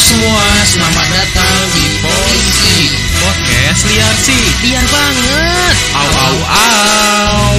semua, 0.00 0.44
selamat 0.64 1.06
datang 1.12 1.68
di 1.76 1.84
Polisi 2.00 2.88
Podcast 3.20 3.82
liar 3.92 4.14
sih. 4.24 4.44
Biar 4.64 4.84
banget 4.88 5.74
Au 5.92 6.08
au 6.08 6.36
au. 6.48 7.52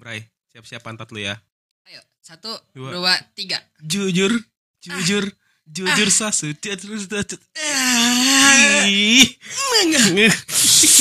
Bray, 0.00 0.24
siap-siap 0.48 0.80
pantat 0.80 1.12
lu 1.12 1.20
ya. 1.20 1.36
Ayo, 1.84 2.00
satu, 2.24 2.48
Dua. 2.72 2.96
dua, 2.96 3.14
tiga 3.36 3.60
Jujur, 3.84 4.32
jujur, 4.80 5.28
jujur 5.68 6.08
sasu. 6.08 6.56
Terus 6.56 7.12
terus. 7.12 7.36
Ah. 7.60 8.88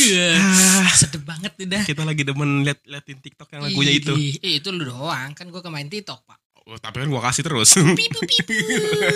Ah, 0.09 0.91
Sedep 0.91 1.23
banget 1.23 1.55
udah 1.55 1.83
Kita 1.87 2.03
lagi 2.03 2.27
demen 2.27 2.67
liat 2.67 2.83
liatin 2.83 3.23
TikTok 3.23 3.47
yang 3.55 3.63
lagunya 3.63 3.95
itu. 3.95 4.11
Ih, 4.11 4.59
itu 4.59 4.69
lu 4.75 4.83
doang, 4.83 5.31
kan 5.31 5.47
gue 5.47 5.61
kemain 5.63 5.87
TikTok 5.87 6.27
pak 6.27 6.48
Oh, 6.69 6.77
tapi 6.77 7.01
kan 7.01 7.09
gua 7.09 7.25
kasih 7.25 7.41
terus. 7.41 7.73
Pipu 7.73 8.21
pipu 8.21 8.53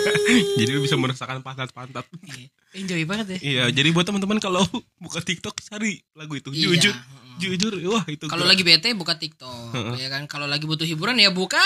jadi 0.58 0.70
lu 0.70 0.82
bisa 0.82 0.98
merasakan 0.98 1.38
pantat-pantat. 1.38 2.02
Iya, 2.26 2.50
Enjoy 2.74 3.06
banget 3.06 3.26
ya 3.30 3.38
Iya, 3.38 3.64
jadi 3.70 3.88
buat 3.88 4.02
teman-teman 4.02 4.42
kalau 4.42 4.66
buka 4.98 5.22
TikTok 5.22 5.54
cari 5.62 6.02
lagu 6.12 6.34
itu. 6.34 6.50
Iya, 6.50 6.74
Jujur, 6.74 6.94
jujur. 7.38 7.72
Wah, 7.88 8.02
itu 8.06 8.26
Kalau 8.26 8.42
lagi 8.42 8.60
bete 8.60 8.90
buka 8.92 9.14
TikTok 9.14 9.70
Heeh. 9.70 10.02
ya 10.02 10.08
kan 10.08 10.26
Kalau 10.26 10.44
lagi 10.44 10.66
butuh 10.66 10.82
hiburan 10.82 11.14
ya 11.14 11.30
buka 11.30 11.62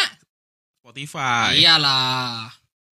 Spotify. 0.78 1.56
Iyalah 1.56 2.52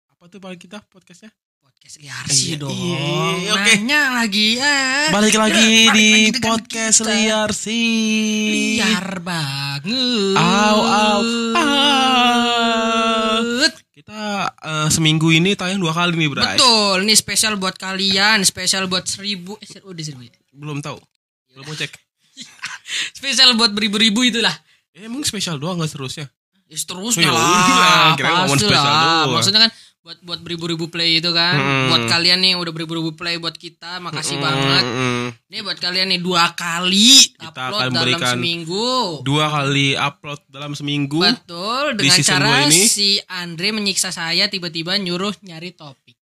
Apa 0.10 0.24
tuh 0.26 0.38
paling 0.38 0.58
kita 0.58 0.78
podcastnya? 0.86 1.34
Podcast 1.60 1.98
liar 1.98 2.26
sih 2.28 2.54
Iya, 2.54 2.58
dong 2.60 2.78
iya, 2.78 3.52
oke. 3.52 3.74
Nanya 3.74 4.02
lagi 4.16 4.48
ah. 4.58 5.10
Balik 5.10 5.34
lagi 5.34 5.58
balik 5.84 5.90
di 5.92 6.10
lagi 6.30 6.40
podcast 6.40 6.98
kita. 7.00 7.10
liar 7.10 7.50
sih. 7.50 8.78
Liar 8.78 9.18
banget 9.18 10.38
Au 10.38 10.78
au 10.80 11.22
au. 11.58 12.33
Seminggu 14.94 15.34
ini 15.34 15.58
tayang 15.58 15.82
dua 15.82 15.90
kali 15.90 16.14
nih, 16.14 16.30
Bray. 16.30 16.54
Betul, 16.54 17.02
ini 17.02 17.14
spesial 17.14 17.58
buat 17.58 17.74
kalian, 17.74 18.46
spesial 18.46 18.86
buat 18.86 19.04
seribu, 19.04 19.58
eh, 19.58 19.66
ser- 19.66 19.82
udah 19.82 20.04
seribu 20.06 20.22
ya? 20.24 20.34
Belum 20.54 20.78
tahu. 20.80 21.02
Belum 21.50 21.66
mau 21.66 21.74
cek. 21.74 21.90
Spesial 23.18 23.54
buat 23.54 23.74
beribu-ribu 23.74 24.22
itulah. 24.22 24.54
Eh, 24.94 25.06
emang 25.06 25.26
spesial 25.26 25.58
doang 25.58 25.82
gak 25.82 25.90
seterusnya? 25.90 26.30
Ya 26.66 26.78
seterusnya 26.78 27.26
Oh, 27.26 27.34
iya, 27.34 27.38
lah, 27.38 28.14
kira 28.14 28.30
ngomong 28.36 28.58
spesial 28.58 28.86
doang. 28.86 29.28
Maksudnya 29.34 29.62
kan 29.66 29.72
buat 30.04 30.20
buat 30.20 30.40
beribu-ribu 30.44 30.92
play 30.92 31.24
itu 31.24 31.32
kan, 31.32 31.56
Hmm. 31.56 31.88
buat 31.88 32.04
kalian 32.12 32.44
nih 32.44 32.50
yang 32.52 32.60
udah 32.60 32.76
beribu-ribu 32.76 33.16
play 33.16 33.40
buat 33.40 33.56
kita, 33.56 34.04
makasih 34.04 34.36
Mm, 34.36 34.44
banget. 34.44 34.84
Ini 35.48 35.58
buat 35.64 35.80
kalian 35.80 36.08
nih 36.12 36.20
dua 36.20 36.52
kali 36.52 37.32
Kita 37.40 37.48
upload 37.48 37.80
akan 37.80 37.88
dalam 37.88 38.04
berikan 38.04 38.36
seminggu. 38.36 38.92
Dua 39.24 39.46
kali 39.48 39.88
upload 39.96 40.42
dalam 40.52 40.76
seminggu. 40.76 41.24
Betul, 41.24 41.96
dengan 41.96 42.20
cara 42.20 42.68
ini. 42.68 42.84
si 42.84 43.16
Andre 43.32 43.72
menyiksa 43.72 44.12
saya 44.12 44.52
tiba-tiba 44.52 45.00
nyuruh 45.00 45.32
nyari 45.40 45.72
topik. 45.72 46.20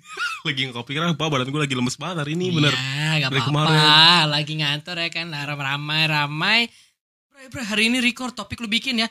Lagi 0.48 0.72
ngopi 0.72 0.96
apa 0.96 1.12
badan 1.28 1.52
gue 1.52 1.60
lagi 1.60 1.76
lemes 1.76 2.00
banget 2.00 2.24
hari 2.24 2.40
ini 2.40 2.56
bener. 2.56 2.72
Iya, 2.72 3.28
gak 3.28 3.30
Dari 3.36 3.42
apa-apa. 3.52 4.32
Lagi 4.32 4.52
ngantor 4.56 4.96
ya 4.96 5.08
kan, 5.12 5.26
ramai-ramai. 5.28 6.72
Bro, 7.28 7.52
bro, 7.52 7.62
hari 7.68 7.92
ini 7.92 8.00
record 8.00 8.32
topik 8.32 8.64
lu 8.64 8.68
bikin 8.72 9.04
ya. 9.04 9.08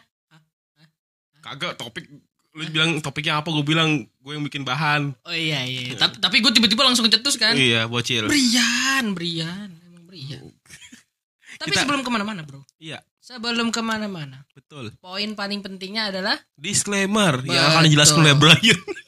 Kagak 1.45 1.77
topik 1.77 2.09
lu 2.53 2.69
bilang 2.69 3.01
topiknya 3.01 3.41
apa 3.41 3.49
gue 3.49 3.65
bilang 3.65 3.89
gue 4.05 4.31
yang 4.31 4.45
bikin 4.45 4.61
bahan. 4.61 5.17
Oh 5.25 5.33
iya 5.33 5.65
iya. 5.65 5.97
Tapi 5.97 6.21
tapi 6.21 6.35
gue 6.37 6.53
tiba-tiba 6.53 6.85
langsung 6.85 7.09
cetus 7.09 7.33
kan. 7.35 7.57
Iya, 7.57 7.89
bocil. 7.89 8.29
Brian, 8.29 9.17
Brian, 9.17 9.69
emang 9.83 10.05
Brian. 10.05 10.45
Tapi 11.59 11.69
Kita- 11.69 11.85
sebelum 11.85 12.01
ke 12.01 12.09
mana-mana 12.09 12.41
bro, 12.43 12.65
Iya, 12.77 12.99
sebelum 13.17 13.69
ke 13.69 13.79
mana-mana, 13.79 14.41
betul. 14.51 14.89
poin 14.97 15.31
paling 15.33 15.61
pentingnya 15.61 16.09
adalah 16.09 16.35
Disclaimer 16.53 17.39
yang 17.45 17.53
Betul. 17.55 17.69
akan 17.69 17.81
dijelaskan 17.85 18.19
oleh 18.21 18.35
Brian. 18.35 18.81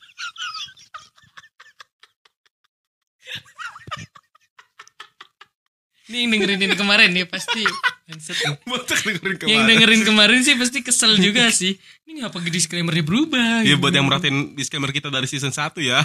ini 6.15 6.23
yang 6.23 6.31
dengerin 6.31 6.59
ini 6.61 6.75
kemarin 6.75 7.09
nih 7.11 7.25
pasti 7.25 7.61
dengerin 8.07 9.35
kemarin. 9.35 9.49
yang 9.49 9.63
dengerin 9.65 10.01
kemarin 10.03 10.39
sih 10.41 10.55
pasti 10.55 10.79
kesel 10.79 11.15
juga 11.15 11.51
sih. 11.61 11.75
Ini 12.03 12.23
ngapa 12.23 12.39
disclaimernya 12.41 13.01
berubah? 13.01 13.61
Iya 13.61 13.75
gitu. 13.75 13.81
buat 13.81 13.91
yang 13.91 14.05
merhatiin 14.05 14.53
disclaimer 14.53 14.89
kita 14.89 15.09
dari 15.09 15.25
season 15.25 15.49
1 15.49 15.75
ya. 15.81 15.99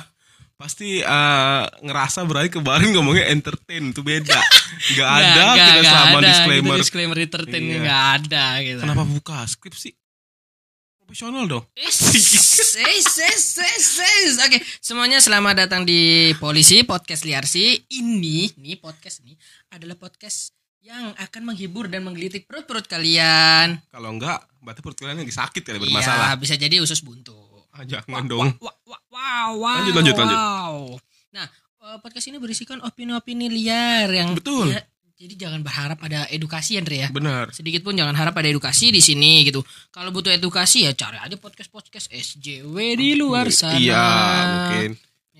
Pasti 0.56 1.00
eh, 1.00 1.64
ngerasa 1.80 2.20
berarti 2.22 2.52
kemarin 2.52 2.92
ngomongnya 2.92 3.28
entertain 3.28 3.90
itu 3.90 4.00
beda. 4.00 4.36
Gak 4.90 4.96
Nggak, 4.96 5.08
ada 5.08 5.42
nggak, 5.44 5.56
kita 5.56 5.72
nggak 5.72 5.92
sama 5.92 6.16
ada 6.16 6.26
disclaimer. 6.26 6.68
gitu, 6.70 6.80
disclaimer 6.80 7.18
entertain 7.18 7.62
Iya. 7.62 7.78
nggak 7.80 8.02
ada 8.16 8.44
gitu. 8.60 8.80
Kenapa 8.80 9.04
buka 9.04 9.36
skrip 9.44 9.74
sih? 9.74 9.92
Profesional 11.10 11.50
dong. 11.50 11.66
Oke, 14.46 14.58
semuanya 14.78 15.18
selamat 15.18 15.66
datang 15.66 15.82
di 15.82 16.30
Polisi 16.38 16.86
Podcast 16.86 17.26
Liarsi. 17.26 17.82
Ini, 17.82 18.54
nih 18.54 18.78
podcast 18.78 19.18
ini 19.26 19.34
adalah 19.74 19.98
podcast 19.98 20.54
yang 20.78 21.10
akan 21.18 21.50
menghibur 21.50 21.90
dan 21.90 22.06
menggelitik 22.06 22.46
perut-perut 22.46 22.86
kalian. 22.86 23.82
Kalau 23.90 24.14
enggak, 24.14 24.38
berarti 24.62 24.86
perut 24.86 24.94
kalian 25.02 25.26
lagi 25.26 25.34
sakit 25.34 25.62
kali 25.66 25.82
Iya, 25.82 25.90
bermasalah. 25.90 26.38
bisa 26.38 26.54
jadi 26.54 26.78
usus 26.78 27.02
buntu. 27.02 27.34
Ah, 27.74 27.82
jangan 27.82 28.30
dong. 28.30 28.54
Wow, 28.62 28.70
wow, 29.10 29.50
wow. 29.58 29.76
Lanjut, 29.82 29.94
lanjut, 29.98 30.14
lanjut. 30.14 30.38
wow. 30.38 30.94
Nah, 31.34 31.46
eh, 31.90 31.98
podcast 32.06 32.30
ini 32.30 32.38
berisikan 32.38 32.78
opini-opini 32.86 33.50
liar 33.50 34.14
yang 34.14 34.38
Betul. 34.38 34.78
ya, 34.78 34.78
jadi 35.20 35.36
jangan 35.36 35.60
berharap 35.60 36.00
ada 36.00 36.24
edukasi 36.32 36.80
Andre 36.80 37.04
ya. 37.04 37.08
Benar. 37.12 37.52
sedikit 37.52 37.84
pun 37.84 37.92
jangan 37.92 38.16
harap 38.16 38.32
ada 38.40 38.48
edukasi 38.48 38.88
di 38.88 39.04
sini 39.04 39.44
gitu. 39.44 39.60
Kalau 39.92 40.08
butuh 40.08 40.32
edukasi 40.32 40.88
ya 40.88 40.96
cari 40.96 41.20
aja 41.20 41.36
podcast-podcast 41.36 42.08
SJW 42.08 42.96
di 42.96 43.20
luar 43.20 43.52
sana. 43.52 43.76
Iya, 43.76 44.08
mungkin. 44.48 44.90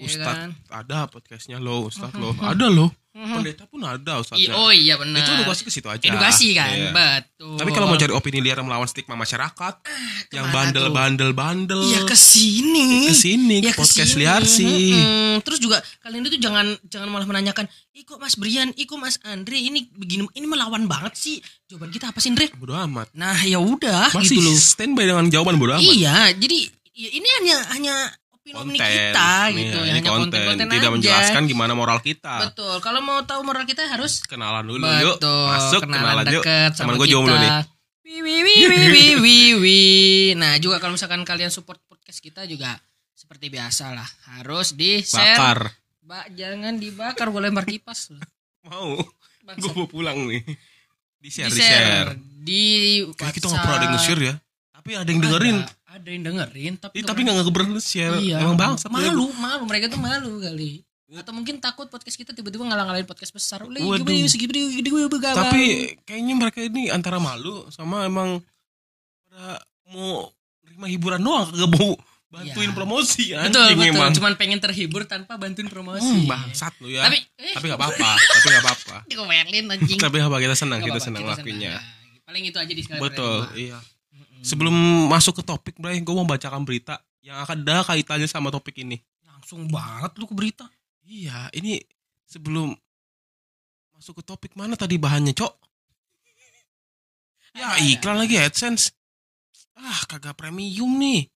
Ustad 0.01 0.37
kan? 0.37 0.51
ada 0.69 1.09
podcastnya 1.09 1.57
lo, 1.57 1.89
Ustad 1.89 2.13
lo. 2.21 2.37
Ada 2.45 2.69
lo. 2.69 2.93
Mhm. 3.21 3.37
Pendeta 3.37 3.65
pun 3.65 3.81
ada 3.83 4.13
Ustadnya. 4.17 4.53
oh 4.55 4.73
iya 4.73 4.97
benar. 4.97 5.21
Itu 5.21 5.31
edukasi 5.35 5.61
ke 5.61 5.71
situ 5.71 5.87
aja. 5.87 6.01
Edukasi 6.01 6.47
kan, 6.53 6.73
Iya. 6.73 6.91
betul. 6.91 7.55
Tapi 7.55 7.71
kalau 7.71 7.87
mau 7.87 7.95
cari 7.95 8.09
opini 8.11 8.41
liar 8.41 8.57
yang 8.57 8.65
melawan 8.65 8.85
stigma 8.85 9.13
masyarakat, 9.15 9.75
yang 10.31 10.47
ke 10.47 10.49
mana 10.49 10.73
tuh? 10.73 10.89
bandel-bandel-bandel, 10.89 11.81
Iya 11.87 12.01
ke 12.03 12.17
sini. 12.17 13.07
ke 13.07 13.15
sini 13.15 13.57
Ya 13.61 13.71
ke 13.71 13.79
podcast 13.79 14.15
liar 14.15 14.43
sih. 14.43 14.97
Mm-mm. 14.97 15.43
Terus 15.43 15.59
juga 15.59 15.77
kalian 16.01 16.25
itu 16.25 16.39
jangan 16.39 16.65
jangan 16.85 17.09
malah 17.09 17.27
menanyakan, 17.27 17.65
"Ih 17.93 18.03
kok 18.03 18.17
Mas 18.17 18.35
Brian, 18.35 18.73
ih 18.73 18.85
kok 18.85 18.97
Mas 18.97 19.21
Andre 19.23 19.59
ini 19.59 19.85
begini 19.91 20.25
ini 20.33 20.47
melawan 20.47 20.85
banget 20.87 21.13
sih." 21.15 21.37
Jawaban 21.67 21.89
kita 21.89 22.09
apa 22.09 22.19
sih, 22.19 22.31
Andre? 22.31 22.49
Bodo 22.53 22.73
amat. 22.75 23.13
Nah, 23.13 23.37
ya 23.39 23.59
udah 23.59 24.11
Masih 24.11 24.35
gitu 24.35 24.43
loh. 24.43 24.57
standby 24.57 25.05
dengan 25.05 25.29
jawaban 25.29 25.55
bodo 25.55 25.77
amat. 25.77 25.87
Iya, 25.87 26.33
jadi 26.35 26.59
ya 26.93 27.09
ini 27.11 27.29
hanya 27.39 27.57
hanya 27.71 27.95
opini 28.53 28.77
Konten. 28.77 28.91
kita 28.91 29.31
gitu, 29.51 29.61
Iya, 29.73 29.77
ya, 29.77 29.81
ini 29.81 29.91
hanya 29.93 30.03
konten. 30.03 30.19
konten-konten 30.33 30.67
Tidak 30.67 30.83
aja. 30.83 30.91
menjelaskan 30.93 31.43
gimana 31.45 31.73
moral 31.73 31.99
kita. 31.99 32.35
Betul. 32.45 32.75
Kalau 32.79 33.01
mau 33.01 33.21
tahu 33.23 33.41
moral 33.41 33.65
kita 33.65 33.83
harus 33.85 34.23
Kenalan 34.23 34.65
dulu 34.65 34.83
betul. 34.83 35.01
yuk. 35.01 35.17
Masuk 35.49 35.81
kenalan, 35.83 36.25
yuk. 36.27 36.43
deket 36.43 36.71
Teman 36.75 36.87
sama 36.89 36.93
gue 36.97 37.09
jomblo 37.09 37.35
nih. 37.35 37.53
Wi, 38.03 38.17
wi, 38.19 38.37
wi, 38.41 38.55
wi, 38.65 38.81
wi, 38.91 39.07
wi, 39.17 39.39
wi. 39.57 39.81
Nah, 40.35 40.59
juga 40.59 40.77
kalau 40.77 40.95
misalkan 40.95 41.23
kalian 41.23 41.49
support 41.49 41.79
podcast 41.85 42.19
kita 42.19 42.43
juga 42.45 42.75
seperti 43.13 43.47
biasa 43.49 43.93
lah, 43.93 44.09
harus 44.35 44.75
di 44.75 44.99
share. 45.01 45.37
Bakar. 45.37 45.59
Ba, 46.01 46.27
jangan 46.29 46.75
dibakar, 46.75 47.29
gue 47.29 47.39
lempar 47.41 47.63
kipas. 47.63 48.11
loh. 48.11 48.19
Mau. 48.67 48.99
Gue 49.51 49.73
mau 49.73 49.87
pulang 49.87 50.15
nih. 50.27 50.43
Di 51.17 51.29
share, 51.29 51.47
di 51.47 51.55
di 51.55 51.61
share. 51.61 51.87
share 52.07 52.11
di 52.41 52.63
Kayak 53.13 53.35
kita 53.37 53.47
nggak 53.47 53.61
pernah 53.61 53.77
ada 53.77 53.85
yang 53.85 53.95
nge-share 53.95 54.23
ya. 54.23 54.35
Tapi 54.73 54.91
ada 54.97 55.07
yang 55.07 55.21
dengerin. 55.21 55.57
Ada, 55.61 55.75
ada 55.91 56.07
yang 56.07 56.23
dengerin, 56.23 56.79
tapi 56.79 57.03
Ih, 57.03 57.05
tapi 57.05 57.27
nggak 57.27 57.37
ngeber 57.43 57.63
share. 57.83 58.15
Iya. 58.23 58.47
Emang 58.47 58.55
bangsat. 58.55 58.87
Malu, 58.95 59.35
malu. 59.43 59.63
Mereka 59.67 59.91
tuh 59.91 59.99
malu 59.99 60.39
kali. 60.39 60.87
Atau 61.11 61.35
mungkin 61.35 61.59
takut 61.59 61.91
podcast 61.91 62.15
kita 62.15 62.31
tiba-tiba 62.31 62.63
ngalang-ngalain 62.63 63.03
podcast 63.03 63.35
besar. 63.35 63.67
Udah, 63.67 63.83
gimana 63.83 64.31
segitu 64.31 64.55
gitu 64.55 64.95
Tapi 65.35 65.99
kayaknya 66.07 66.35
mereka 66.39 66.63
ini 66.63 66.87
antara 66.95 67.19
malu 67.19 67.67
sama 67.75 68.07
emang 68.07 68.39
pada 69.27 69.59
mau 69.91 70.31
nerima 70.63 70.87
hiburan 70.87 71.19
doang 71.19 71.51
kagak 71.51 71.71
mau 71.75 71.91
bantuin 72.31 72.71
Iya. 72.71 72.77
promosi 72.79 73.23
betul 73.43 73.59
anjing 73.67 73.79
betul. 73.91 73.99
emang. 73.99 74.11
Cuman 74.15 74.33
pengen 74.39 74.59
terhibur 74.63 75.03
tanpa 75.11 75.35
bantuin 75.35 75.67
promosi. 75.67 76.07
Hmm, 76.07 76.31
bangsat 76.31 76.79
lu 76.79 76.95
ya. 76.95 77.11
Tapi 77.11 77.19
eh, 77.43 77.55
Tapi 77.59 77.65
nggak 77.67 77.81
apa-apa, 77.83 78.11
tapi 78.15 78.47
nggak 78.47 78.65
apa-apa. 78.71 78.97
anjing. 79.67 79.99
Tapi 79.99 80.17
apa 80.23 80.37
kita 80.39 80.55
senang, 80.55 80.79
Nggak 80.79 80.95
kita 80.95 80.99
apa-apa, 81.03 81.07
senang 81.11 81.23
kita 81.27 81.35
senang. 81.43 81.59
Nah, 81.75 81.83
Paling 82.23 82.45
itu 82.47 82.59
aja 82.63 82.71
di 82.71 82.83
Betul, 83.03 83.39
iya. 83.59 83.79
Sebelum 84.41 84.73
masuk 85.07 85.41
ke 85.41 85.45
topik, 85.45 85.75
Bray, 85.77 86.01
gue 86.01 86.15
mau 86.15 86.25
bacakan 86.25 86.65
berita 86.65 86.97
yang 87.21 87.37
akan 87.41 87.61
ada 87.63 87.85
kaitannya 87.85 88.25
sama 88.25 88.49
topik 88.49 88.81
ini. 88.81 88.97
Langsung 89.27 89.69
banget 89.69 90.17
lu 90.17 90.25
ke 90.25 90.35
berita. 90.37 90.65
Iya, 91.05 91.51
ini 91.53 91.81
sebelum 92.25 92.73
masuk 93.93 94.21
ke 94.21 94.25
topik 94.25 94.53
mana 94.57 94.77
tadi 94.77 94.97
bahannya, 94.97 95.37
Cok? 95.37 95.53
Ya, 97.51 97.77
iklan 97.83 98.17
lagi 98.17 98.39
AdSense. 98.39 98.95
Ah, 99.75 100.01
kagak 100.07 100.39
premium 100.39 100.97
nih. 100.97 101.27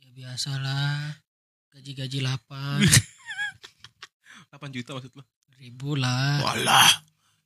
Ya 0.00 0.08
biasalah. 0.10 1.20
Gaji-gaji 1.72 2.20
8 2.20 2.84
8 4.52 4.68
juta 4.76 4.92
maksud 4.92 5.12
lo? 5.16 5.24
ribu 5.62 5.94
lah. 5.94 6.42
Walah. 6.42 6.90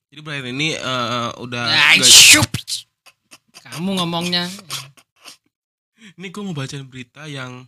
Jadi 0.08 0.20
Brian 0.24 0.48
ini 0.48 0.72
eh, 0.72 1.30
udah 1.36 1.64
Ah, 1.68 1.94
syup. 2.00 2.48
Kamu 3.74 3.98
ngomongnya. 3.98 4.46
Ini 6.14 6.26
gue 6.30 6.42
mau 6.42 6.54
bacain 6.54 6.86
berita 6.86 7.26
yang 7.26 7.66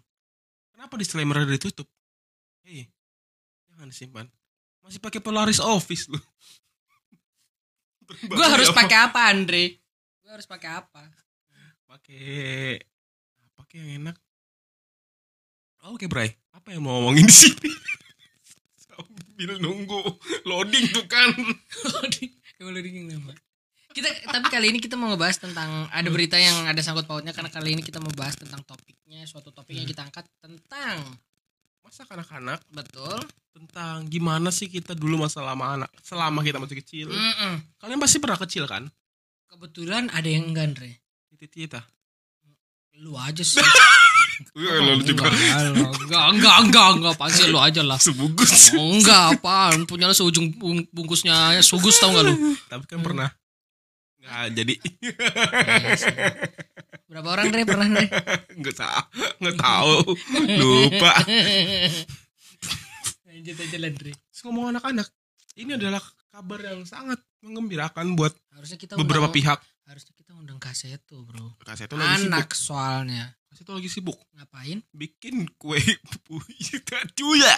kenapa 0.70 0.94
disclaimer 0.94 1.42
ditutup? 1.42 1.90
Hei, 2.62 2.86
jangan 3.72 3.90
disimpan. 3.90 4.26
Masih 4.84 5.02
pakai 5.02 5.18
Polaris 5.18 5.58
Office 5.58 6.06
lu. 6.06 6.20
Gue 8.24 8.46
harus 8.46 8.70
pakai 8.70 9.10
apa 9.10 9.28
Andre? 9.28 9.74
Gue 10.22 10.30
harus 10.30 10.46
pakai 10.46 10.70
apa? 10.80 11.02
pakai 11.88 12.76
apa 13.48 13.64
kayak 13.64 13.80
yang 13.80 13.90
enak? 14.04 14.16
Oke, 15.88 16.04
Bray. 16.04 16.36
Apa 16.52 16.76
yang 16.76 16.84
mau 16.84 17.00
ngomongin 17.00 17.24
di 17.24 17.32
sini? 17.32 17.70
Sambil 18.84 19.56
nunggu 19.56 20.20
loading 20.44 20.84
tuh 20.92 21.08
kan. 21.08 21.32
Emang 22.60 22.76
lu 22.76 22.80
dingin 22.84 23.08
nama. 23.08 23.32
Kita 23.98 24.08
tapi 24.30 24.46
kali 24.46 24.66
ini 24.70 24.78
kita 24.78 24.94
mau 24.94 25.10
ngebahas 25.10 25.42
tentang 25.42 25.90
ada 25.90 26.06
berita 26.06 26.38
yang 26.38 26.64
ada 26.64 26.78
sangkut 26.78 27.02
pautnya 27.04 27.34
karena 27.34 27.50
kali 27.50 27.74
ini 27.74 27.82
kita 27.82 27.98
mau 27.98 28.14
bahas 28.14 28.38
tentang 28.38 28.62
topiknya 28.62 29.26
suatu 29.26 29.50
topik 29.50 29.74
yang 29.74 29.84
kita 29.84 30.06
angkat 30.06 30.22
tentang 30.38 31.02
Masa 31.82 32.04
anak-anak 32.04 32.60
betul. 32.68 33.16
tentang 33.50 34.04
gimana 34.06 34.52
sih 34.52 34.68
kita 34.68 34.92
dulu 34.92 35.24
masa 35.24 35.40
lama 35.40 35.72
anak 35.74 35.90
selama 35.98 36.44
kita 36.44 36.60
masih 36.60 36.78
kecil. 36.78 37.08
Mm-mm. 37.08 37.64
Kalian 37.80 37.96
pasti 37.96 38.20
pernah 38.20 38.36
kecil 38.36 38.68
kan? 38.68 38.86
Kebetulan 39.48 40.12
ada 40.12 40.28
yang 40.28 40.52
enggak 40.52 40.68
Andre. 40.68 40.90
Tita-tita. 41.32 41.80
Lu 43.00 43.16
aja 43.16 43.40
sih. 43.40 43.58
Iya, 44.54 44.78
juga 45.02 45.26
Enggak, 45.26 45.98
enggak, 45.98 46.26
enggak, 46.30 46.56
enggak, 46.62 46.88
enggak, 46.94 47.14
pasti 47.18 47.50
lu 47.50 47.58
aja 47.58 47.82
lah. 47.82 47.98
sebungkus. 47.98 48.70
Enggak 48.70 49.34
apaan 49.34 49.82
punya 49.82 50.06
lu 50.06 50.14
seujung 50.14 50.54
bung- 50.54 50.86
bungkusnya 50.94 51.58
sugus 51.58 51.98
tau 51.98 52.14
gak 52.14 52.22
lu 52.22 52.54
Tapi 52.70 52.84
kan 52.86 53.02
pernah. 53.02 53.34
Nggak 54.28 54.48
jadi. 54.52 54.74
berapa 57.08 57.28
orang 57.32 57.48
Dre 57.48 57.64
pernah 57.64 57.88
Dre 57.88 58.04
Nggak 58.60 58.76
tahu. 58.76 59.00
Nggak 59.40 59.56
tahu. 59.56 59.94
Lupa. 60.60 61.12
lanjut 63.28 63.56
aja 63.56 63.78
lah 63.80 63.90
Dre 63.94 64.12
Terus 64.12 64.40
ngomong 64.44 64.76
anak-anak. 64.76 65.08
Ini 65.58 65.74
adalah 65.80 66.02
kabar 66.28 66.60
yang 66.62 66.84
sangat 66.86 67.18
mengembirakan 67.42 68.14
buat 68.14 68.30
harusnya 68.54 68.78
kita 68.78 68.94
beberapa 68.98 69.30
undang, 69.30 69.38
pihak. 69.38 69.58
harusnya 69.86 70.12
kita 70.14 70.34
undang 70.34 70.58
kaseto 70.58 71.22
bro 71.22 71.54
Kaseto 71.62 71.94
lagi 71.94 72.26
sibuk. 72.26 72.34
anak 72.34 72.48
soalnya 72.54 73.24
Kaseto 73.46 73.70
lagi 73.74 73.88
sibuk. 73.90 74.18
ngapain 74.34 74.82
Bikin 74.92 75.46
kue 75.58 75.78
cuya. 77.18 77.54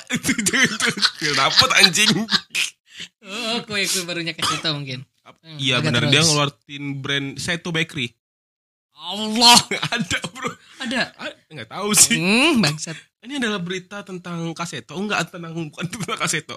Kenapa 1.21 1.65
anjing? 1.81 2.13
oh 3.25 3.57
kue 3.65 3.85
kue 3.89 4.03
barunya 4.05 4.37
kaseto 4.37 4.69
mungkin 4.77 5.05
Iya 5.57 5.79
agak 5.79 5.87
benar 5.91 6.03
dia 6.07 6.21
ngeluarin 6.21 6.85
brand 6.99 7.29
Seto 7.37 7.71
Bakery. 7.71 8.11
Allah 8.93 9.57
Ada 9.95 10.19
bro. 10.29 10.51
ada 10.79 11.01
Ah, 11.17 11.33
Nggak 11.49 11.69
tahu 11.69 11.89
sih. 11.93 12.17
hmm, 12.17 12.61
bangsat 12.61 12.97
Ini 13.25 13.37
adalah 13.37 13.59
berita 13.59 14.01
tentang 14.01 14.41
kaseto. 14.53 14.93
Enggak 14.95 15.29
tentang 15.29 15.53
bukan 15.53 15.85
tentang 15.87 16.17
kaseto. 16.17 16.57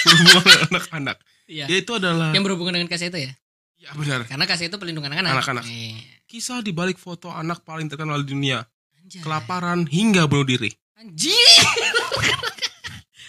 Berhubungan 0.00 0.42
anak-anak. 0.70 1.16
iya 1.44 1.66
Ya 1.66 1.76
itu 1.76 1.92
adalah 1.92 2.30
yang 2.30 2.42
berhubungan 2.42 2.74
dengan 2.74 2.88
kaseto 2.88 3.16
ya 3.16 3.30
ya 3.78 3.94
benar. 3.94 4.26
karena 4.26 4.42
kaseto 4.42 4.74
pelindung 4.74 5.04
anak-anak 5.04 5.34
Anak-anak. 5.34 5.64
Eh, 5.64 5.94
Kisah 6.26 6.60
di 6.60 6.70
balik 6.70 6.96
foto 6.96 7.30
anak 7.30 7.62
paling 7.62 7.86
terkenal 7.86 8.20
di 8.20 8.28
dunia, 8.28 8.58
anjay. 8.92 9.22
kelaparan 9.22 9.86
hingga 9.86 10.26
bunuh 10.26 10.44
diri. 10.44 10.66
Anjir. 10.94 11.32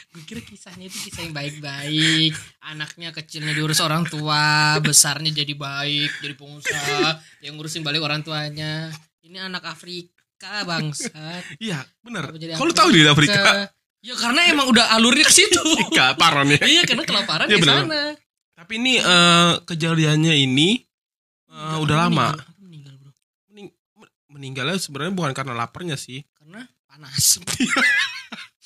Gue 0.09 0.23
kira 0.25 0.41
kisahnya 0.41 0.89
itu 0.89 0.97
kisah 1.05 1.21
yang 1.21 1.33
baik-baik. 1.33 2.33
Anaknya 2.65 3.13
kecilnya 3.13 3.53
diurus 3.53 3.77
orang 3.77 4.03
tua, 4.03 4.73
besarnya 4.81 5.29
jadi 5.29 5.53
baik, 5.53 6.25
jadi 6.25 6.33
pengusaha, 6.33 7.01
yang 7.45 7.53
ngurusin 7.53 7.85
balik 7.85 8.01
orang 8.01 8.25
tuanya. 8.25 8.89
Ini 9.21 9.37
anak 9.45 9.69
Afrika 9.69 10.65
bangsat. 10.65 11.61
Iya, 11.61 11.85
benar. 12.01 12.33
Kalau 12.33 12.73
tahu 12.73 12.89
di 12.89 13.05
Afrika, 13.05 13.69
Ya 13.99 14.15
karena 14.15 14.47
emang 14.47 14.71
udah 14.71 14.95
alurnya 14.95 15.27
ke 15.27 15.33
situ. 15.35 15.59
kelaparan 15.91 16.47
ya. 16.47 16.63
iya 16.63 16.87
karena 16.87 17.03
kelaparan 17.03 17.51
Iya, 17.51 17.59
di 17.59 17.67
sana. 17.67 18.15
Tapi 18.55 18.79
ini 18.79 18.95
eh, 18.95 19.53
kejadiannya 19.67 20.33
ini 20.39 20.79
eh, 21.51 21.77
udah 21.83 22.07
lama. 22.07 22.31
Meninggal, 22.31 22.55
meninggal, 22.63 22.93
bro. 22.95 23.11
Mening- 23.51 23.75
men- 23.99 24.15
meninggalnya 24.31 24.79
sebenarnya 24.79 25.11
bukan 25.11 25.35
karena 25.35 25.51
laparnya 25.51 25.99
sih. 25.99 26.23
Karena 26.31 26.63
panas. 26.87 27.43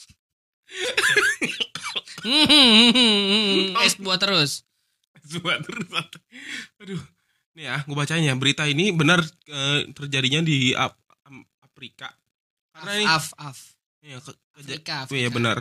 Hmm, 2.24 3.76
es 3.82 3.96
buat 3.98 4.18
terus. 4.18 4.64
Cuma 5.24 5.60
terus. 5.60 5.88
Aduh. 6.80 7.02
Nih 7.54 7.68
ya, 7.68 7.76
gue 7.82 7.94
bacain 7.94 8.22
ya. 8.22 8.34
Berita 8.34 8.66
ini 8.66 8.90
benar 8.90 9.22
eh, 9.46 9.86
terjadinya 9.92 10.42
di 10.42 10.74
Ap- 10.74 10.98
Am- 11.24 11.46
Afrika. 11.60 12.10
Karena 12.72 12.92
ini 12.98 13.06
Af, 13.06 13.28
af. 13.36 13.58
ya, 14.00 14.18
ke- 14.18 14.34
Afrika, 14.56 15.06
Iya 15.06 15.30
Afrika. 15.30 15.30
benar. 15.32 15.58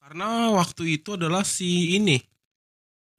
Karena 0.00 0.28
waktu 0.50 0.98
itu 0.98 1.14
adalah 1.14 1.44
si 1.44 1.94
ini. 1.94 2.18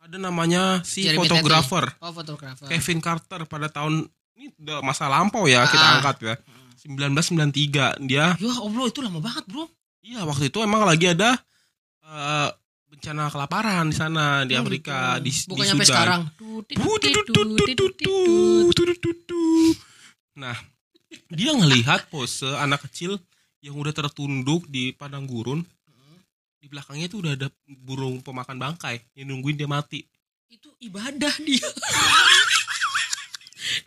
Ada 0.01 0.17
namanya 0.17 0.81
si 0.81 1.05
Jeremy 1.05 1.29
fotografer 1.29 1.85
Oh 2.01 2.09
fotografer. 2.09 2.65
Kevin 2.65 2.99
Carter 2.99 3.45
pada 3.45 3.69
tahun 3.69 4.09
ini 4.33 4.49
udah 4.57 4.81
masa 4.81 5.05
lampau 5.05 5.45
ya 5.45 5.61
kita 5.69 5.77
Ah. 5.79 5.93
angkat 6.01 6.17
ya. 6.25 6.33
1993 6.81 8.01
dia 8.01 8.33
Ya 8.33 8.49
Allah 8.57 8.85
itu 8.89 8.97
lama 8.99 9.21
banget 9.21 9.45
bro. 9.45 9.69
Iya 10.01 10.21
waktu 10.23 10.49
itu 10.49 10.59
emang 10.59 10.83
lagi 10.83 11.09
ada 11.09 11.37
eh, 12.03 12.49
bencana 12.91 13.29
kelaparan 13.29 13.87
di 13.87 13.95
sana 13.95 14.43
di 14.43 14.53
Oh, 14.53 14.61
Afrika 14.61 15.17
gitu. 15.17 15.23
di, 15.23 15.31
Bukan 15.47 15.63
di 15.63 15.69
sampai 15.69 15.85
Sudan. 15.85 15.95
sekarang. 15.95 16.21
Nah, 20.33 20.57
dia 21.29 21.51
ngelihat 21.53 22.07
pose 22.09 22.47
anak 22.57 22.87
kecil 22.89 23.19
yang 23.61 23.77
udah 23.77 23.93
tertunduk 23.93 24.65
di 24.67 24.91
padang 24.91 25.23
gurun. 25.23 25.61
Di 26.61 26.69
belakangnya 26.69 27.09
tuh 27.09 27.25
udah 27.25 27.33
ada 27.33 27.47
burung 27.81 28.21
pemakan 28.21 28.57
bangkai 28.57 29.01
yang 29.17 29.33
nungguin 29.33 29.57
dia 29.57 29.65
mati. 29.65 30.05
Itu 30.45 30.69
ibadah 30.77 31.33
dia. 31.41 31.67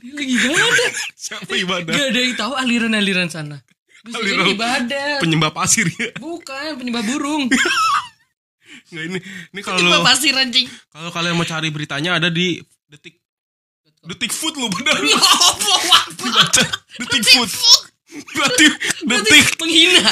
dia 0.00 0.12
lagi 0.12 0.34
ibadah. 0.34 0.90
Siapa 1.14 1.52
ibadah? 1.54 1.94
Gak 1.94 2.06
ada 2.10 2.20
yang 2.20 2.34
tahu 2.34 2.52
aliran-aliran 2.56 3.28
sana. 3.30 3.62
Bisa 4.04 4.20
jadi 4.20 4.52
ibadah. 4.52 5.10
Penyembah 5.24 5.50
pasir 5.56 5.88
ya. 5.88 6.12
Bukan 6.24 6.76
penyembah 6.76 7.02
burung. 7.08 7.48
Nggak 8.92 9.04
ini 9.08 9.18
ini 9.56 9.60
kalau 9.64 9.80
penyembah 9.80 10.04
pasir 10.04 10.34
anjing. 10.36 10.68
kalau 10.92 11.08
kalian 11.08 11.34
mau 11.40 11.48
cari 11.48 11.72
beritanya 11.72 12.20
ada 12.20 12.28
di 12.28 12.60
detik 12.84 13.16
detik 14.04 14.36
food 14.36 14.52
lu 14.60 14.68
benar 14.68 15.00
detik 17.00 17.24
food 17.32 17.48
berarti 18.14 18.64
detik 19.02 19.46
menghina. 19.56 20.06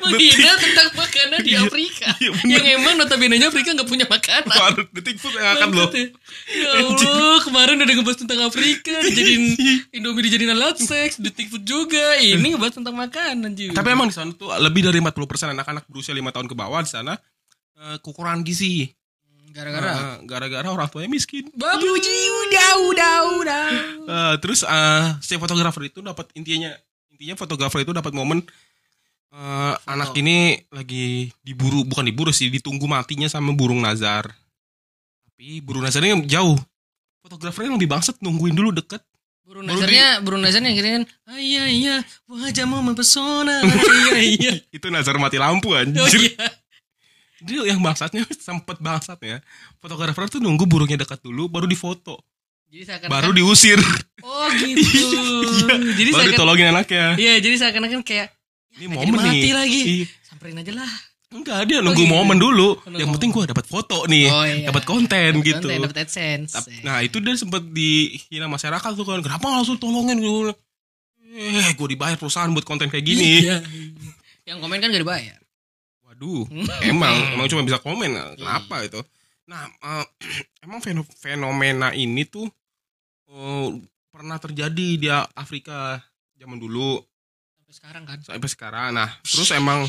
Menghina 0.00 0.50
tentang 0.56 0.88
makanan 0.92 1.38
di 1.40 1.50
Iya, 1.50 1.60
Afrika. 1.62 2.08
iya, 2.16 2.30
bener. 2.32 2.48
yang 2.48 2.64
emang 2.76 2.94
notabene 2.96 3.36
Afrika 3.38 3.72
gak 3.72 3.84
punya 3.84 4.06
makanan. 4.06 4.48
baru 4.48 4.82
detik 4.90 5.16
food 5.16 5.36
yang 5.36 5.52
akan 5.52 5.68
lo 5.68 5.84
Bangsat 5.84 6.08
Ya 6.48 6.70
Allah, 6.80 7.36
kemarin 7.44 7.76
udah 7.78 7.94
ngebahas 7.94 8.18
tentang 8.18 8.40
Afrika, 8.42 8.94
dijadiin 9.02 9.44
Indomie 9.96 10.24
dijadiin 10.24 10.50
alat 10.50 10.76
seks, 10.76 11.18
detik 11.18 11.48
food 11.48 11.62
juga. 11.62 12.16
Ini 12.16 12.42
ngebahas 12.48 12.74
tentang 12.74 12.94
makanan 12.94 13.52
juga. 13.52 13.74
tapi 13.74 13.88
emang 13.90 14.08
di 14.08 14.14
sana 14.14 14.32
tuh 14.32 14.48
lebih 14.54 14.82
dari 14.82 14.98
40% 14.98 15.12
anak-anak 15.52 15.84
berusia 15.86 16.10
5 16.10 16.24
tahun 16.30 16.46
ke 16.46 16.54
bawah 16.54 16.80
di 16.80 16.90
sana 16.90 17.12
eh, 17.74 17.96
kekurangan 17.98 18.40
gizi 18.42 18.88
gara-gara 19.50 19.92
Eh, 19.92 20.16
gara-gara 20.24 20.64
orang 20.64 20.88
tuanya 20.88 21.10
miskin 21.10 21.44
babu 21.52 21.84
udah 21.84 22.70
udah 22.82 23.14
udah. 23.36 23.64
Eh, 24.02 24.34
terus 24.40 24.64
eh, 24.64 25.04
si 25.20 25.36
fotografer 25.36 25.84
itu 25.84 26.00
dapat 26.00 26.32
intinya 26.32 26.72
intinya 27.22 27.38
fotografer 27.38 27.86
itu 27.86 27.94
dapat 27.94 28.10
momen 28.10 28.42
eh, 29.30 29.74
anak 29.86 30.10
ini 30.18 30.58
lagi 30.74 31.30
diburu 31.38 31.86
bukan 31.86 32.02
diburu 32.02 32.34
sih 32.34 32.50
ditunggu 32.50 32.90
matinya 32.90 33.30
sama 33.30 33.54
burung 33.54 33.78
nazar. 33.78 34.26
Tapi 35.30 35.62
burung 35.62 35.86
nazarnya 35.86 36.18
jauh. 36.26 36.58
Fotografernya 37.22 37.78
lebih 37.78 37.86
bangsat 37.86 38.18
nungguin 38.18 38.58
dulu 38.58 38.74
deket. 38.74 38.98
Burung 39.46 39.70
nazarnya, 39.70 40.18
burung 40.22 40.42
nazarnya 40.42 40.70
kirain, 40.70 41.02
ah, 41.26 41.34
iya 41.34 41.66
iya, 41.66 41.96
wajahmu 42.30 42.78
mempesona, 42.78 43.58
iya 44.06 44.18
iya. 44.22 44.52
itu 44.70 44.86
nazar 44.86 45.18
mati 45.18 45.34
lampu 45.34 45.74
Oh 45.74 45.82
anjir 45.82 46.30
iya. 46.30 46.46
dia 47.42 47.74
yang 47.74 47.82
bangsatnya 47.82 48.22
sempet 48.46 48.78
bangsatnya 48.78 49.42
fotografer 49.82 50.30
tuh 50.30 50.38
nunggu 50.38 50.62
burungnya 50.64 51.02
dekat 51.02 51.26
dulu 51.26 51.50
baru 51.50 51.66
difoto 51.66 52.22
Jadi 52.72 52.82
seakan 52.82 53.06
baru 53.06 53.30
diusir 53.30 53.76
Oh 54.18 54.48
gitu. 54.50 54.80
Iya, 55.62 55.76
jadi 55.92 56.10
baru 56.10 56.28
ditolongin 56.32 56.66
anaknya 56.68 57.06
Iya, 57.14 57.34
jadi 57.38 57.54
seakan-akan 57.58 58.00
kayak 58.00 58.32
ini 58.74 58.88
"Ah, 58.88 58.92
momen 58.96 59.12
mati 59.14 59.38
nih 59.42 59.52
lagi. 59.52 59.80
Iya. 59.84 60.06
samperin 60.24 60.56
aja 60.56 60.72
lah. 60.74 60.92
enggak 61.28 61.64
dia 61.64 61.80
nunggu 61.80 61.96
gitu. 61.98 62.08
momen 62.10 62.36
dulu 62.36 62.76
Nunggu 62.78 62.96
yang 62.98 63.08
penting 63.10 63.28
gua 63.30 63.44
dapat 63.46 63.64
foto 63.64 64.04
nih 64.06 64.26
Oh, 64.26 64.44
iya. 64.44 64.68
dapat 64.68 64.84
konten 64.84 65.30
Dapat 65.34 65.44
gitu 65.46 65.64
Konten, 65.66 65.80
dapat 65.82 65.98
AdSense. 66.02 66.52
Nah 66.80 67.00
itu 67.00 67.16
dia 67.18 67.32
sempat 67.34 67.60
dihina 67.62 68.44
masyarakat 68.46 68.90
tuh 68.90 69.00
kan 69.02 69.20
Kenapa 69.20 69.48
langsung 69.50 69.76
tolongin 69.76 70.16
gue 70.16 70.52
Eh 71.30 71.72
gue 71.72 71.88
dibayar 71.88 72.16
perusahaan 72.16 72.48
buat 72.48 72.62
konten 72.62 72.88
kayak 72.88 73.00
gini 73.02 73.44
Iya. 73.46 73.64
Yang 74.44 74.56
komen 74.60 74.76
kan 74.76 74.88
gak 74.88 75.00
dibayar. 75.00 75.40
Waduh 76.02 76.44
Emang 76.84 77.16
Emang 77.30 77.48
cuma 77.48 77.60
bisa 77.62 77.76
komen 77.76 78.12
Kenapa 78.34 78.80
itu 78.82 79.00
Nah 79.44 79.68
eh, 79.68 80.04
Emang 80.64 80.80
feno- 80.80 81.08
fenomena 81.14 81.92
ini 81.92 82.24
tuh 82.24 82.44
eh, 83.32 83.68
Pernah 84.12 84.36
terjadi 84.36 84.88
di 85.00 85.08
Afrika 85.08 85.96
Zaman 86.36 86.60
dulu 86.60 87.00
Sampai 87.56 87.72
sekarang 87.72 88.02
kan. 88.04 88.18
sampai 88.20 88.50
sekarang. 88.50 88.88
Nah, 88.92 89.08
terus 89.24 89.48
emang 89.50 89.88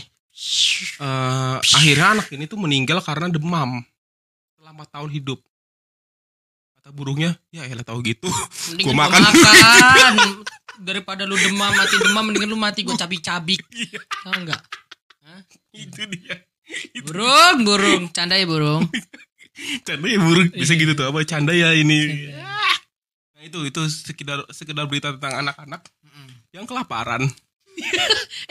eh 0.98 1.58
akhirnya 1.60 2.08
anak 2.16 2.28
ini 2.32 2.48
tuh 2.48 2.56
meninggal 2.56 3.04
karena 3.04 3.28
demam 3.28 3.84
selama 4.56 4.88
tahun 4.88 5.12
hidup. 5.12 5.44
Kata 6.80 6.96
burungnya, 6.96 7.36
ya 7.52 7.68
elah 7.68 7.84
tahu 7.84 8.00
gitu. 8.02 8.32
Gua 8.80 8.96
makan. 8.96 9.20
makan. 9.20 10.14
Daripada 10.80 11.28
lu 11.28 11.36
demam 11.36 11.70
mati 11.70 11.96
demam 12.00 12.24
mendingan 12.24 12.50
lu 12.50 12.58
mati 12.58 12.82
gue 12.82 12.96
cabik-cabik. 12.96 13.60
Iya. 13.76 14.00
Tahu 14.24 14.34
enggak? 14.40 14.62
itu 15.76 16.02
dia. 16.16 16.36
Burung, 17.04 17.68
burung, 17.68 18.04
canda 18.16 18.40
ya 18.40 18.48
burung. 18.48 18.88
Canda 19.84 20.08
ya 20.08 20.18
burung 20.18 20.48
bisa 20.56 20.74
Iya. 20.74 20.82
gitu 20.82 20.92
tuh 20.96 21.06
apa 21.12 21.20
canda 21.28 21.52
ya 21.52 21.76
ini. 21.76 22.32
Nah, 23.44 23.52
itu 23.52 23.60
itu 23.68 23.82
sekedar 23.92 24.40
sekedar 24.56 24.88
berita 24.88 25.12
tentang 25.12 25.44
anak-anak 25.44 25.84
Mm-mm. 26.08 26.28
yang 26.56 26.64
kelaparan. 26.64 27.28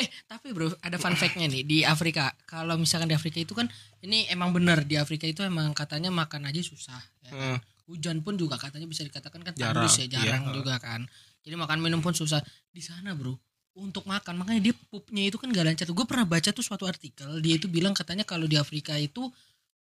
Eh, 0.02 0.08
tapi 0.26 0.50
bro, 0.50 0.72
ada 0.82 0.98
fun 0.98 1.14
fact-nya 1.14 1.46
nih 1.46 1.62
di 1.62 1.78
Afrika. 1.86 2.32
Kalau 2.42 2.74
misalkan 2.74 3.06
di 3.06 3.14
Afrika 3.14 3.38
itu 3.38 3.54
kan 3.54 3.70
ini 4.02 4.26
emang 4.32 4.50
bener 4.50 4.82
di 4.82 4.98
Afrika 4.98 5.28
itu 5.28 5.46
emang 5.46 5.70
katanya 5.76 6.10
makan 6.10 6.48
aja 6.48 6.58
susah. 6.58 6.98
ya 7.22 7.30
kan? 7.30 7.38
Eh, 7.38 7.58
Hujan 7.86 8.24
pun 8.24 8.34
juga 8.34 8.58
katanya 8.58 8.88
bisa 8.88 9.04
dikatakan 9.04 9.40
kan 9.46 9.52
Jarang, 9.54 9.84
tandus 9.84 10.00
ya, 10.00 10.06
jarang 10.10 10.48
iya. 10.48 10.54
juga 10.56 10.74
kan. 10.80 11.06
Jadi 11.44 11.54
makan 11.54 11.78
minum 11.84 12.00
pun 12.02 12.16
susah. 12.16 12.40
Di 12.72 12.82
sana 12.82 13.14
bro, 13.14 13.36
untuk 13.78 14.08
makan 14.08 14.42
makanya 14.42 14.72
dia 14.72 14.74
pupnya 14.90 15.28
itu 15.28 15.38
kan 15.38 15.54
gak 15.54 15.70
lancar. 15.70 15.86
Gue 15.86 16.06
pernah 16.08 16.26
baca 16.26 16.50
tuh 16.50 16.64
suatu 16.64 16.88
artikel 16.88 17.38
dia 17.44 17.54
itu 17.60 17.70
bilang 17.70 17.94
katanya 17.94 18.26
kalau 18.26 18.48
di 18.48 18.58
Afrika 18.58 18.96
itu 18.96 19.28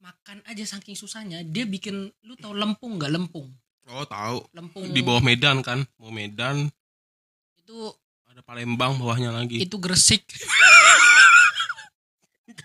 makan 0.02 0.42
aja 0.50 0.66
saking 0.66 0.98
susahnya 0.98 1.46
dia 1.46 1.68
bikin 1.68 2.10
lu 2.26 2.34
tahu 2.40 2.58
lempung 2.58 2.96
nggak 2.96 3.12
lempung 3.12 3.50
oh 3.90 4.04
tahu 4.04 4.38
lempung 4.52 4.84
di 4.88 5.00
bawah 5.00 5.20
Medan 5.20 5.60
kan, 5.62 5.82
mau 5.96 6.10
Medan 6.10 6.68
itu 7.58 7.78
ada 8.26 8.42
Palembang 8.42 8.96
bawahnya 8.96 9.32
lagi. 9.32 9.60
itu 9.60 9.76
gresik 9.78 10.24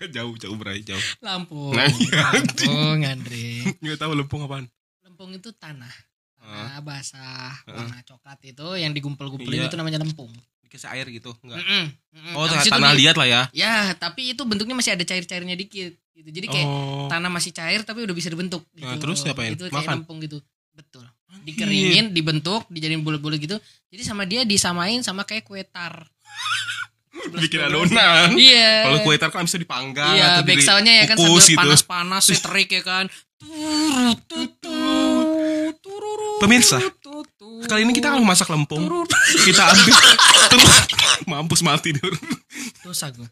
jauh 0.05 0.35
jauh 0.35 0.55
berai 0.55 0.81
jauh. 0.81 0.99
Lampung 1.19 1.71
Nah, 1.71 1.87
iya. 1.87 2.19
Lampung 2.29 2.99
Andre 3.01 3.47
Nggak 3.79 3.97
tahu 3.97 4.11
lempung 4.13 4.41
apaan. 4.41 4.65
lempung 4.99 5.31
itu 5.31 5.49
tanah 5.53 5.91
Ah. 6.37 6.75
tanah 6.75 6.81
basah 6.81 7.55
Ah. 7.63 7.71
warna 7.73 8.03
coklat 8.03 8.35
itu 8.43 8.67
yang 8.75 8.91
digumpel-gumpelin 8.91 9.63
Iya. 9.63 9.69
itu 9.69 9.75
namanya 9.75 9.99
lempung 9.99 10.27
Dikasih 10.59 10.89
air 10.89 11.07
gitu, 11.07 11.31
enggak. 11.39 11.61
Mm-mm, 11.61 11.85
mm-mm. 12.11 12.33
Oh, 12.33 12.49
tanah 12.49 12.91
di- 12.91 12.99
liat 12.99 13.15
lah 13.15 13.27
ya. 13.27 13.41
ya 13.53 13.75
tapi 13.93 14.33
itu 14.33 14.41
bentuknya 14.41 14.73
masih 14.73 14.91
ada 14.91 15.03
cair-cairnya 15.03 15.53
dikit 15.53 15.93
gitu 16.11 16.29
jadi 16.29 16.47
kayak 16.47 16.67
oh. 16.67 17.07
tanah 17.07 17.29
masih 17.29 17.49
cair 17.49 17.81
tapi 17.81 18.01
udah 18.01 18.11
bisa 18.11 18.27
dibentuk 18.27 18.65
gitu. 18.71 18.83
Nah, 18.83 18.97
terus 18.97 19.21
diapain? 19.21 19.53
itu 19.53 19.65
kayak 19.65 19.85
Makan? 19.85 19.95
lempung 20.01 20.17
gitu 20.19 20.41
betul 20.73 21.05
Anjir. 21.27 21.43
dikeringin 21.47 22.05
dibentuk 22.09 22.65
dijadiin 22.67 23.01
bulat-bulat 23.01 23.37
gitu 23.37 23.57
jadi 23.87 24.03
sama 24.03 24.23
dia 24.23 24.41
disamain 24.43 24.99
sama 24.99 25.21
kayak 25.21 25.43
kue 25.43 25.61
tar 25.63 26.03
bikin 27.35 27.61
adonan. 27.63 28.33
iya 28.35 28.83
Kalau 28.83 28.99
kue 29.01 29.15
tar 29.15 29.29
kan 29.29 29.45
bisa 29.45 29.55
dipanggang 29.55 30.11
Iya, 30.11 30.25
atau 30.33 30.43
back 30.43 30.57
di- 30.57 30.65
soundnya 30.65 30.93
ya 30.93 31.05
kan 31.05 31.15
sambil 31.15 31.39
gitu. 31.39 31.55
panas-panas 31.55 32.23
terik 32.25 32.69
ya 32.71 32.81
kan. 32.81 33.05
Pemirsa, 36.35 36.79
Kali 37.63 37.81
ini 37.81 37.91
kita 37.91 38.11
akan 38.11 38.23
masak 38.23 38.49
lempung. 38.49 38.83
Kita 39.39 39.63
ambil 39.65 39.95
terus 40.51 40.73
mampus 41.23 41.61
mati 41.61 41.91
Dur. 41.91 42.11
Dosa 42.81 43.07
gue. 43.09 43.27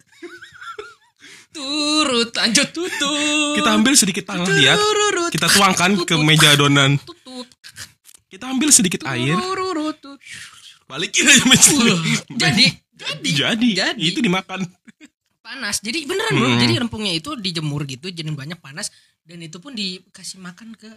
Turut, 1.52 2.32
lanjut 2.32 2.68
tutut. 2.72 3.56
Kita 3.60 3.70
ambil 3.76 3.94
sedikit 4.00 4.24
tanah 4.24 4.48
liat, 4.48 4.80
kita 5.36 5.48
tuangkan 5.52 5.92
ke 6.08 6.16
meja 6.24 6.56
adonan. 6.56 6.96
Kita 8.32 8.48
ambil 8.48 8.72
sedikit 8.72 9.04
air, 9.12 9.36
balikin 10.88 11.28
aja 11.28 11.44
meja. 11.44 11.72
Jadi, 12.32 12.66
jadi, 12.96 13.30
jadi, 13.30 13.70
jadi. 13.76 14.00
itu 14.00 14.24
dimakan. 14.24 14.64
panas. 15.52 15.84
Jadi 15.84 16.08
beneran 16.08 16.32
bro. 16.40 16.48
Hmm. 16.48 16.62
Jadi 16.64 16.74
lempungnya 16.80 17.12
itu 17.12 17.36
dijemur 17.36 17.84
gitu, 17.84 18.08
jadi 18.08 18.32
banyak 18.32 18.64
panas 18.64 18.88
dan 19.28 19.44
itu 19.44 19.60
pun 19.60 19.76
dikasih 19.76 20.40
makan 20.40 20.80
ke 20.80 20.88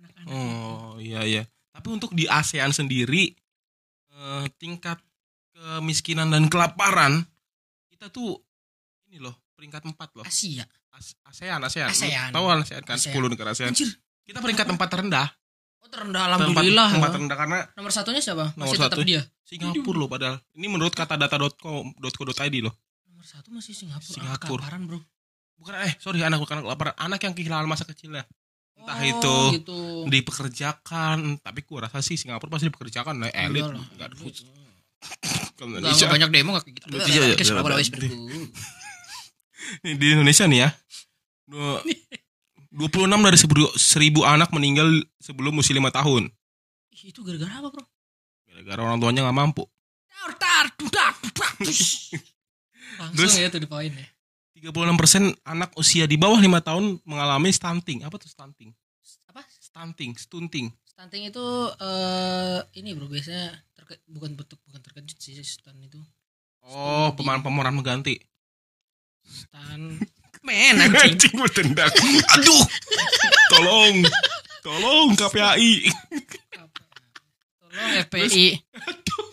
anak-anak. 0.00 0.32
Oh, 0.32 0.96
iya 0.96 1.20
iya. 1.28 1.42
Tapi 1.76 1.88
untuk 1.92 2.16
di 2.16 2.24
ASEAN 2.24 2.72
sendiri 2.72 3.36
eh, 4.16 4.44
tingkat 4.56 4.96
kemiskinan 5.52 6.32
dan 6.32 6.48
kelaparan 6.48 7.28
kita 7.92 8.08
tuh 8.08 8.40
ini 9.12 9.20
loh, 9.20 9.36
peringkat 9.60 9.84
4 9.84 10.16
loh. 10.16 10.24
Asia. 10.24 10.64
As- 10.96 11.16
ASEAN, 11.28 11.60
ASEAN. 11.60 11.88
ASEAN. 11.92 12.28
Tahu 12.32 12.44
ASEAN 12.48 12.82
kan 12.88 12.96
ASEAN. 12.96 13.12
10 13.12 13.28
negara 13.36 13.52
ASEAN. 13.52 13.76
Anjir. 13.76 13.92
Kita 14.24 14.40
peringkat 14.40 14.66
tempat 14.72 14.88
terendah. 14.88 15.28
Oh 15.84 15.88
terendah 15.92 16.22
alhamdulillah. 16.32 16.88
tempat 16.96 17.10
terendah 17.12 17.36
karena 17.36 17.58
Nomor 17.76 17.92
satunya 17.92 18.20
siapa? 18.24 18.56
Nomor 18.56 18.72
Masih 18.72 18.78
tetap 18.80 18.96
satu. 18.96 19.04
dia. 19.04 19.22
Singapura 19.44 19.98
loh 20.00 20.08
padahal. 20.08 20.36
Ini 20.56 20.66
menurut 20.72 20.96
kata 20.96 21.20
data.co.id 21.20 22.56
loh. 22.64 22.74
Nomor 23.04 23.24
satu 23.28 23.48
masih 23.52 23.76
Singapura. 23.76 24.16
Singapura. 24.16 24.64
Ah, 24.64 24.80
bro. 24.80 25.00
Bukan 25.60 25.76
eh 25.84 25.92
sorry 26.00 26.24
anak 26.24 26.40
bukan 26.40 26.64
anak 26.64 26.72
kelaparan, 26.72 26.94
anak 26.96 27.20
yang 27.20 27.34
kehilangan 27.36 27.68
masa 27.68 27.84
kecilnya. 27.84 28.24
Entah 28.80 28.96
Oh, 28.96 29.04
itu 29.04 29.36
gitu. 29.60 29.78
Dipekerjakan, 30.08 31.36
tapi 31.44 31.60
gua 31.68 31.84
rasa 31.84 32.00
sih 32.00 32.16
Singapura 32.16 32.56
pasti 32.56 32.72
dipekerjakan 32.72 33.28
nah, 33.28 33.28
elit. 33.28 33.68
Enggak 33.68 34.08
ada 34.08 34.16
banyak 36.08 36.28
demo 36.32 36.56
enggak 36.56 36.64
kayak 36.64 36.76
gitu. 36.80 36.86
Iya, 36.96 37.36
di 39.82 40.06
Indonesia 40.10 40.44
nih 40.46 40.60
ya. 40.64 40.70
dua- 41.46 41.82
26 42.70 43.26
dari 43.26 43.34
1000 43.34 43.66
seribu 43.74 44.22
anak 44.22 44.54
meninggal 44.54 44.86
sebelum 45.18 45.58
usia 45.58 45.74
5 45.74 45.90
tahun. 45.90 46.30
Itu 46.94 47.26
gara-gara 47.26 47.58
apa 47.58 47.68
bro? 47.68 47.84
Gara-gara 48.46 48.80
orang 48.84 48.98
tuanya 48.98 49.26
nggak 49.26 49.34
mampu. 49.36 49.64
Langsung 53.00 53.16
Terus? 53.16 53.32
ya 53.36 53.48
tuh 53.48 53.58
di 53.58 53.68
poin 53.68 53.90
ya. 53.90 54.06
36% 54.60 55.40
anak 55.42 55.72
usia 55.74 56.04
di 56.04 56.20
bawah 56.20 56.36
5 56.36 56.46
tahun 56.60 56.84
mengalami 57.02 57.48
stunting. 57.48 58.04
Apa 58.04 58.20
tuh 58.20 58.28
stunting? 58.28 58.70
Apa? 59.26 59.40
Stunting, 59.48 60.12
stunting. 60.14 60.66
Stunting 60.84 61.22
itu 61.26 61.46
eh 61.80 62.60
ini 62.76 62.92
bro 62.92 63.08
biasanya 63.08 63.56
terke, 63.72 63.98
bukan 64.04 64.36
bentuk 64.36 64.60
bukan 64.68 64.80
terkejut 64.80 65.16
sih 65.16 65.32
stun 65.40 65.80
itu. 65.80 65.96
Oh, 66.60 67.08
Stunting. 67.08 67.16
pemeran 67.16 67.40
pemeran 67.40 67.74
mengganti. 67.74 68.20
Stun 69.24 69.98
men 70.44 70.80
anjing. 70.84 70.96
Anjing 70.96 71.34
bertindak. 71.36 71.92
Aduh. 72.38 72.64
Tolong. 73.52 73.96
Tolong 74.60 75.08
KPAI. 75.16 75.88
Tolong 77.60 77.90
FPI. 78.08 78.46
Aduh. 78.88 79.26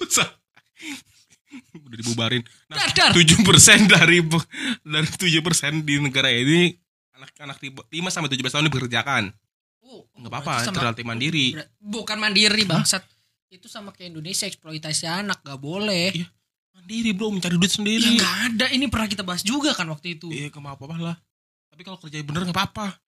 Udah 1.87 1.97
dibubarin. 2.03 2.43
Nah, 2.67 2.75
Dadar. 2.83 3.15
7% 3.15 3.87
dari 3.87 4.19
dari 4.83 5.07
7% 5.07 5.87
di 5.87 5.95
negara 6.03 6.27
ini 6.27 6.75
anak-anak 7.15 7.57
5 7.63 7.87
sampai 8.13 8.29
17 8.29 8.53
tahun 8.53 8.67
dipekerjakan. 8.69 9.23
Oh, 9.87 10.03
Enggak 10.19 10.43
berarti 10.43 10.67
apa-apa, 10.67 10.79
relatif 10.83 11.03
mandiri. 11.07 11.55
Bukan 11.79 12.19
mandiri 12.19 12.67
bangsat. 12.67 13.07
Itu 13.47 13.71
sama 13.71 13.95
kayak 13.95 14.11
Indonesia 14.11 14.43
eksploitasi 14.43 15.07
anak 15.07 15.39
gak 15.39 15.55
boleh. 15.63 16.11
Iya. 16.11 16.27
Mandiri, 16.77 17.09
Bro, 17.17 17.33
mencari 17.33 17.57
duit 17.57 17.73
Ya 17.73 17.77
sendiri. 17.81 18.05
nggak 18.21 18.35
ada. 18.53 18.65
Ini 18.69 18.85
pernah 18.87 19.09
kita 19.09 19.25
bahas 19.25 19.41
juga 19.41 19.73
kan 19.73 19.89
waktu 19.89 20.13
itu. 20.21 20.29
Iya, 20.29 20.53
enggak 20.53 20.77
apa-apa 20.77 20.95
lah. 21.01 21.17
Tapi 21.73 21.81
kalau 21.81 21.97
kerja 21.97 22.21
bener 22.21 22.45
enggak 22.45 22.53
apa-apa. 22.53 23.01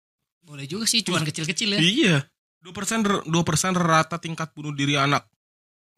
Boleh 0.47 0.71
juga 0.71 0.87
sih, 0.87 1.03
cuman 1.03 1.27
kecil-kecil 1.27 1.75
ya. 1.75 1.81
Iya. 1.83 2.17
2% 2.63 3.03
rer- 3.03 3.27
2% 3.27 3.75
rata 3.75 4.23
tingkat 4.23 4.55
bunuh 4.55 4.71
diri 4.71 4.95
anak. 4.95 5.27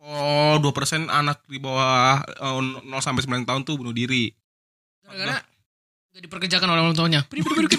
Oh, 0.01 0.57
2% 0.57 1.13
anak 1.13 1.45
di 1.45 1.61
bawah 1.61 2.25
eh, 2.25 2.57
0 2.89 2.89
sampai 3.05 3.23
9 3.29 3.45
tahun 3.45 3.63
tuh 3.69 3.77
bunuh 3.77 3.93
diri. 3.93 4.33
Gara-gara 5.05 5.45
gak 6.17 6.23
diperkerjakan 6.25 6.69
oleh 6.73 6.83
orang 6.89 6.97
tuanya. 6.97 7.21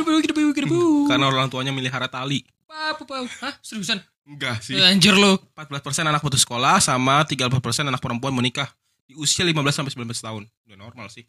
Karena 1.09 1.25
orang 1.25 1.49
tuanya 1.49 1.73
melihara 1.73 2.05
tali. 2.05 2.45
Hah? 2.69 3.57
Seriusan? 3.65 3.97
Enggak 4.29 4.61
sih. 4.61 4.77
Anjir 4.77 5.17
lo. 5.17 5.41
14% 5.57 6.05
anak 6.05 6.21
putus 6.21 6.45
sekolah 6.45 6.77
sama 6.77 7.25
13% 7.25 7.49
anak 7.89 7.97
perempuan 7.97 8.31
menikah 8.37 8.69
di 9.09 9.17
usia 9.17 9.41
15 9.41 9.57
sampai 9.73 9.89
19 9.89 10.05
tahun. 10.21 10.43
Udah 10.63 10.77
normal 10.77 11.09
sih. 11.09 11.25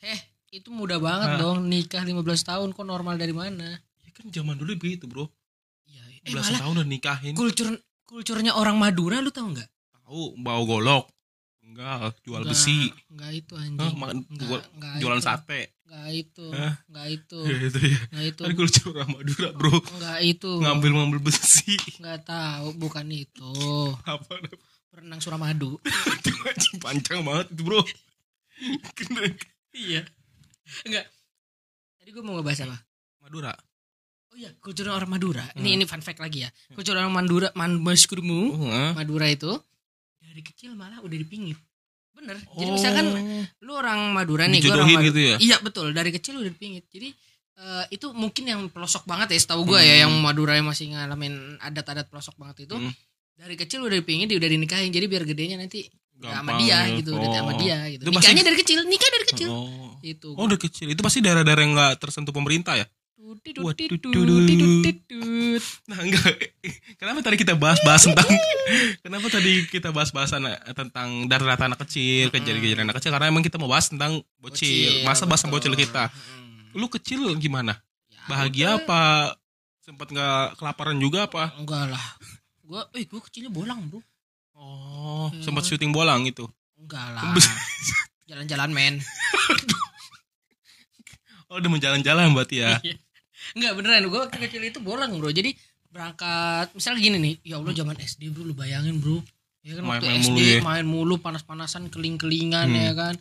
Eh, 0.00 0.16
itu 0.50 0.72
mudah 0.72 0.96
banget 0.96 1.36
Hah? 1.36 1.38
dong 1.38 1.68
nikah 1.68 2.00
15 2.00 2.16
tahun 2.40 2.72
kok 2.72 2.82
normal 2.82 3.20
dari 3.20 3.36
mana? 3.36 3.76
Ya 4.00 4.10
kan 4.10 4.24
zaman 4.26 4.56
dulu 4.56 4.72
begitu, 4.74 5.04
Bro. 5.04 5.28
Iya. 5.84 6.24
Eh 6.24 6.32
15 6.32 6.40
malah 6.40 6.60
tahun 6.64 6.74
udah 6.80 6.88
nikahin. 6.88 7.34
kultur 7.36 7.68
kulturnya 8.02 8.56
orang 8.56 8.74
Madura 8.74 9.20
lu 9.20 9.28
tahu 9.28 9.52
nggak? 9.52 9.68
Tahu 9.92 10.40
bawa 10.40 10.62
golok. 10.64 11.04
Enggak, 11.60 12.18
jual 12.26 12.42
Nggak, 12.42 12.50
besi. 12.50 12.90
Nggak 13.06 13.32
itu 13.36 13.52
Hah, 13.54 13.62
anjing. 13.62 13.94
makan 13.94 14.16
Nggak, 14.26 14.40
jual- 14.42 14.68
nggak 14.74 14.94
jualan 14.98 15.20
itu. 15.20 15.28
sate. 15.28 15.60
Nggak 15.86 16.08
itu. 16.10 16.46
Hah? 16.50 16.74
Nggak 16.90 17.06
itu. 17.12 17.38
itu 17.68 17.78
ya. 17.84 18.00
Nggak 18.10 18.26
itu. 18.26 18.42
Kan 18.42 18.52
kultur 18.58 18.86
orang 18.90 19.10
Madura, 19.14 19.48
Bro. 19.54 19.74
Nggak 19.78 20.18
itu. 20.24 20.50
Ngambil-ngambil 20.58 21.18
besi. 21.22 21.76
Nggak 22.02 22.20
tahu, 22.26 22.66
bukan 22.74 23.06
itu. 23.12 23.52
Apa 24.02 24.32
Berenang 25.00 25.16
Suramadu. 25.18 25.80
panjang 26.84 27.24
banget 27.24 27.46
itu, 27.50 27.62
Bro. 27.64 27.80
iya. 29.72 30.04
Enggak. 30.84 31.08
Tadi 31.96 32.10
gue 32.10 32.20
mau 32.20 32.36
ngebahas 32.36 32.68
apa? 32.68 32.76
Madura. 33.18 33.52
Oh 34.28 34.36
iya, 34.36 34.52
kultur 34.60 34.92
orang 34.92 35.08
Madura. 35.08 35.40
Ini 35.56 35.64
Hmm. 35.64 35.76
ini 35.80 35.84
fun 35.84 36.04
fact 36.04 36.20
lagi 36.20 36.44
ya. 36.44 36.52
Kultur 36.70 36.94
orang 36.94 37.08
Madura, 37.10 37.48
man 37.56 37.80
maskurmu, 37.80 38.40
Oh, 38.52 38.68
ah. 38.68 38.92
Madura 38.92 39.24
itu 39.26 39.48
dari 40.20 40.44
kecil 40.44 40.76
malah 40.76 41.00
udah 41.00 41.16
dipingit. 41.16 41.56
bener 42.10 42.36
jadi 42.52 42.68
misalkan 42.68 43.06
Oh. 43.08 43.44
lu 43.64 43.72
orang 43.72 44.12
Madura 44.12 44.44
nih 44.44 44.60
gua 44.60 44.76
orang 44.76 44.92
Madura. 44.92 45.08
gitu 45.08 45.20
ya? 45.24 45.36
iya 45.40 45.56
betul 45.58 45.88
dari 45.90 46.12
kecil 46.12 46.36
udah 46.36 46.52
dipingit 46.52 46.84
jadi 46.86 47.16
eh, 47.56 47.84
itu 47.90 48.12
mungkin 48.12 48.44
yang 48.44 48.60
pelosok 48.68 49.08
banget 49.08 49.32
ya 49.32 49.40
setahu 49.40 49.64
gue 49.64 49.80
ya 49.80 50.04
yang 50.04 50.12
Madura 50.20 50.52
yang 50.52 50.68
masih 50.68 50.92
ngalamin 50.92 51.32
adat-adat 51.58 52.06
pelosok 52.06 52.36
banget 52.36 52.68
itu 52.68 52.76
Hmm. 52.76 52.92
Dari 53.40 53.56
kecil 53.56 53.80
udah 53.80 53.96
dipingit 53.96 54.28
dia 54.28 54.36
udah 54.36 54.50
dinikahin 54.50 54.92
jadi 54.92 55.06
biar 55.06 55.24
gedenya 55.24 55.56
nanti 55.56 55.88
udah 56.20 56.28
sama 56.30 56.52
Gampang 56.52 56.58
dia 56.60 56.76
ya. 56.76 56.96
gitu 57.00 57.10
udah 57.16 57.30
sama 57.32 57.50
Oh. 57.50 57.56
dia 57.56 57.78
gitu 57.88 58.02
Itu 58.04 58.10
pasti- 58.10 58.20
nikahnya 58.20 58.42
dari 58.44 58.56
kecil 58.58 58.78
nikah 58.84 59.08
dari 59.08 59.26
kecil 59.26 59.48
Oh. 59.48 59.90
itu 60.02 60.28
Oh 60.32 60.44
udah 60.44 60.58
kecil. 60.58 60.86
Itu 60.86 61.00
pasti 61.00 61.18
daerah-daerah 61.18 61.62
yang 61.62 61.72
nggak 61.72 61.92
tersentuh 61.96 62.30
pemerintah 62.30 62.76
ya? 62.76 62.84
Nah 65.86 65.98
enggak. 65.98 66.34
Kenapa 66.96 67.20
tadi 67.20 67.36
kita 67.36 67.54
bahas-bahas 67.54 68.02
tentang 68.04 68.26
Kenapa 69.04 69.26
tadi 69.28 69.52
kita 69.66 69.88
bahas-bahas 69.90 70.30
tentang 70.72 71.08
data-data 71.26 71.64
anak 71.66 71.80
kecil, 71.80 72.28
kejadian-kejadian 72.28 72.84
anak 72.84 72.98
kecil 72.98 73.10
karena 73.10 73.26
emang 73.28 73.40
kita 73.40 73.56
mau 73.56 73.68
bahas 73.68 73.86
tentang 73.86 74.20
bocil. 74.36 75.02
Masa 75.02 75.24
bahas 75.24 75.42
bocil 75.44 75.74
kita. 75.74 76.10
Lu 76.72 76.86
kecil 76.86 77.24
gimana? 77.36 77.78
Ya, 78.06 78.20
Bahagia 78.26 78.68
apa? 78.78 79.34
Sempat 79.80 80.06
nggak 80.06 80.54
kelaparan 80.56 80.96
juga 80.96 81.26
apa? 81.26 81.50
enggak 81.56 81.90
lah 81.90 82.04
gua 82.70 82.86
eh 82.92 83.02
gua 83.04 83.18
kecilnya 83.20 83.50
bolang 83.50 83.82
bro 83.84 83.98
Oh, 84.52 85.32
Ya. 85.32 85.40
sempat 85.42 85.64
syuting 85.64 85.90
bolang 85.90 86.22
itu. 86.22 86.44
enggak 86.76 87.06
lah 87.10 87.32
jalan-jalan 88.28 88.70
men 88.70 88.94
Oh, 91.46 91.58
udah 91.58 91.66
menjalan-jalan 91.68 92.30
berarti 92.30 92.62
ya. 92.62 92.78
Enggak 93.52 93.74
beneran 93.74 94.06
gue 94.06 94.20
waktu 94.20 94.38
kecil 94.38 94.62
itu 94.62 94.78
bolang 94.78 95.10
bro 95.12 95.26
Jadi 95.28 95.50
berangkat 95.90 96.70
Misalnya 96.70 97.00
gini 97.00 97.16
nih 97.18 97.34
Ya 97.42 97.58
Allah 97.58 97.74
zaman 97.74 97.98
SD 97.98 98.30
bro 98.30 98.44
Lu 98.44 98.54
bayangin 98.54 99.02
bro 99.02 99.18
Ya 99.60 99.74
kan 99.74 99.82
waktu 99.84 100.06
Main-main 100.06 100.22
SD 100.22 100.30
mulu 100.30 100.38
ya. 100.46 100.60
main 100.62 100.86
mulu 100.86 101.14
panas-panasan 101.18 101.88
keling-kelingan 101.88 102.68
Hmm. 102.68 102.78
ya 102.80 102.92
kan 102.92 103.14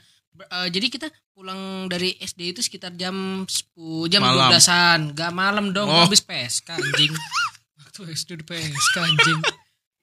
eh, 0.46 0.68
Jadi 0.70 0.88
kita 0.88 1.08
pulang 1.34 1.58
dari 1.88 2.14
SD 2.16 2.54
itu 2.54 2.62
sekitar 2.62 2.94
jam 2.94 3.16
10 3.42 3.66
Jam 4.08 4.22
Malam. 4.22 4.54
12an 4.54 5.00
Gak 5.12 5.32
malam 5.34 5.66
dong 5.72 5.90
Oh. 5.90 5.96
Gua 5.96 6.06
habis 6.06 6.22
PSK 6.22 6.70
anjing 6.70 7.10
Waktu 8.00 8.16
SD 8.16 8.32
PSK 8.42 8.96
anjing 8.98 9.40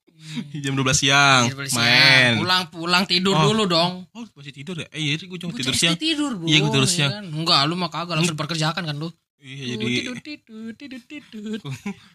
Jam 0.63 0.73
12 0.75 0.85
siang 0.99 1.49
balik 1.51 1.69
siang. 1.69 1.81
main. 1.83 2.33
Pulang-pulang 2.39 3.05
tidur 3.05 3.33
Oh. 3.33 3.45
dulu 3.47 3.65
dong 3.67 3.93
Oh, 4.11 4.25
masih 4.35 4.49
tidur 4.51 4.77
ya? 4.77 4.89
Eh, 4.91 5.01
iya, 5.03 5.15
gue 5.19 5.39
cuma 5.39 5.49
tidur 5.51 5.73
siang. 5.73 5.97
tidur 5.97 6.33
bro 6.35 6.45
Iya, 6.45 6.59
gua 6.59 6.69
tidur 6.71 6.85
ya 6.85 6.91
siang. 6.91 7.11
kan? 7.11 7.25
Enggak 7.31 7.61
lu 7.65 7.75
mah 7.75 7.89
kagak 7.89 8.15
langsung 8.15 8.35
perkerjakan 8.35 8.85
kan 8.85 8.97
lu 8.97 9.09
Iya, 9.39 9.77
jadi 9.77 9.85
Tidur 10.03 10.17
tidur 10.19 10.71
tidur 10.75 11.01
tidur 11.03 11.59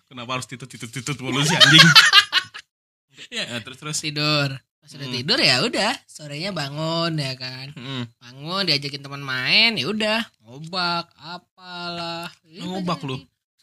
kenapa 0.05 0.29
harus 0.35 0.45
titut-titut 0.45 1.17
mulu 1.17 1.41
sih 1.41 1.55
anjing? 1.55 1.81
Ya. 3.29 3.45
Ya, 3.47 3.57
terus 3.59 3.77
terus. 3.77 3.97
tidur 3.97 4.49
pas 4.75 4.89
udah 4.89 5.03
Hmm. 5.03 5.13
tidur 5.13 5.37
ya 5.39 5.61
udah 5.61 5.93
sorenya 6.05 6.49
bangun 6.51 7.13
ya 7.15 7.33
kan 7.35 7.69
Hmm. 7.71 8.09
bangun 8.17 8.65
diajakin 8.65 8.97
teman 8.99 9.21
main 9.21 9.73
ya 9.73 9.85
udah 9.87 10.19
ngobak 10.41 11.05
apalah 11.15 12.33
Ya, 12.43 12.65
Ngobak 12.65 13.01
lu? 13.03 13.21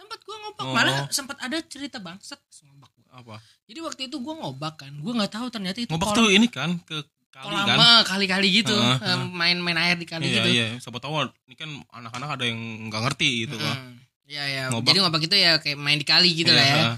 Sempat 0.09 0.21
gua 0.23 0.37
ngobak 0.41 0.65
Oh. 0.65 0.73
malah 0.73 0.97
sempat 1.11 1.37
ada 1.39 1.61
cerita 1.63 1.99
bangsat 1.99 2.41
ngobak 2.65 2.89
gua 2.91 3.05
Apa? 3.15 3.37
jadi 3.65 3.79
waktu 3.83 4.01
itu 4.09 4.17
gua 4.19 4.35
ngobak 4.39 4.75
kan 4.79 4.93
gua 4.97 5.13
nggak 5.15 5.31
tahu 5.31 5.47
ternyata 5.49 5.79
itu 5.79 5.91
Ngobak 5.91 6.09
kolam- 6.09 6.19
tuh 6.19 6.29
ini 6.31 6.49
kan 6.49 6.71
ke 6.81 6.97
kali 7.29 7.45
kolam 7.45 7.67
kan? 7.67 7.77
mah 7.77 8.01
kali-kali 8.03 8.49
gitu 8.51 8.73
eh, 8.73 9.19
main-main 9.31 9.77
air 9.79 9.95
di 9.95 10.09
kali 10.09 10.25
Iya, 10.25 10.35
gitu 10.35 10.49
iya. 10.51 10.67
Siapa 10.79 10.97
tahu 10.97 11.13
ini 11.45 11.55
kan 11.55 11.69
anak-anak 11.93 12.29
ada 12.35 12.45
yang 12.45 12.59
nggak 12.89 13.03
ngerti 13.05 13.29
gitu 13.45 13.57
kan. 13.57 13.77
Mm. 13.77 13.95
Iya 14.25 14.45
ya. 14.45 14.63
Ngobak. 14.69 14.89
Jadi 14.89 14.99
ngobak 14.99 15.23
itu 15.23 15.37
ya 15.39 15.53
kayak 15.57 15.77
main 15.77 15.97
di 15.97 16.05
kali 16.05 16.31
gitu 16.35 16.51
lah 16.51 16.61
ya. 16.63 16.75
Iya. 16.75 16.91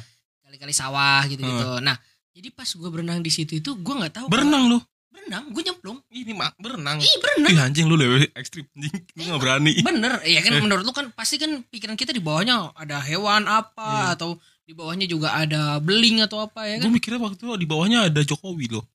Kali-kali 0.46 0.72
sawah 0.72 1.22
gitu-gitu. 1.26 1.78
Nah, 1.80 1.98
jadi 2.30 2.48
pas 2.50 2.66
gua 2.72 2.88
berenang 2.88 3.20
di 3.20 3.28
situ 3.28 3.54
itu 3.54 3.70
gua 3.76 4.00
nggak 4.00 4.14
tahu. 4.16 4.26
Berenang 4.26 4.66
lu. 4.66 4.78
Berenang, 5.10 5.50
gua 5.50 5.62
nyemplung. 5.62 5.98
Ini 6.06 6.32
mak 6.32 6.54
berenang. 6.56 6.98
Ih, 6.98 7.14
berenang. 7.18 7.50
Ih 7.50 7.58
anjing 7.60 7.86
lu 7.86 7.94
lebih 7.94 8.30
ekstrim 8.32 8.62
anjing. 8.72 8.94
Gue 9.10 9.26
gak 9.26 9.38
berani. 9.38 9.72
Bener, 9.80 10.22
ya 10.22 10.40
kan 10.40 10.52
Eh. 10.52 10.62
menurut 10.62 10.82
lu 10.82 10.92
kan 10.92 11.10
pasti 11.10 11.34
kan 11.34 11.62
pikiran 11.64 11.94
kita 11.94 12.10
di 12.10 12.18
bawahnya 12.18 12.70
ada 12.72 12.98
hewan 13.00 13.44
apa 13.44 14.14
Iya. 14.14 14.14
atau 14.14 14.38
di 14.62 14.70
bawahnya 14.70 15.04
juga 15.04 15.34
ada 15.34 15.78
beling 15.78 16.22
atau 16.22 16.40
apa 16.40 16.62
ya 16.64 16.78
Gue 16.78 16.86
kan? 16.86 16.94
mikirnya 16.94 17.20
waktu 17.20 17.36
itu 17.36 17.46
di 17.56 17.66
bawahnya 17.66 18.06
ada 18.06 18.22
Jokowi 18.22 18.70
loh. 18.70 18.86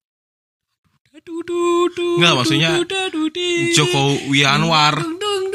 Dudu, 1.15 2.19
Nggak, 2.19 2.33
maksudnya 2.35 2.75
Jokowi 3.71 4.43
Anwar. 4.43 4.99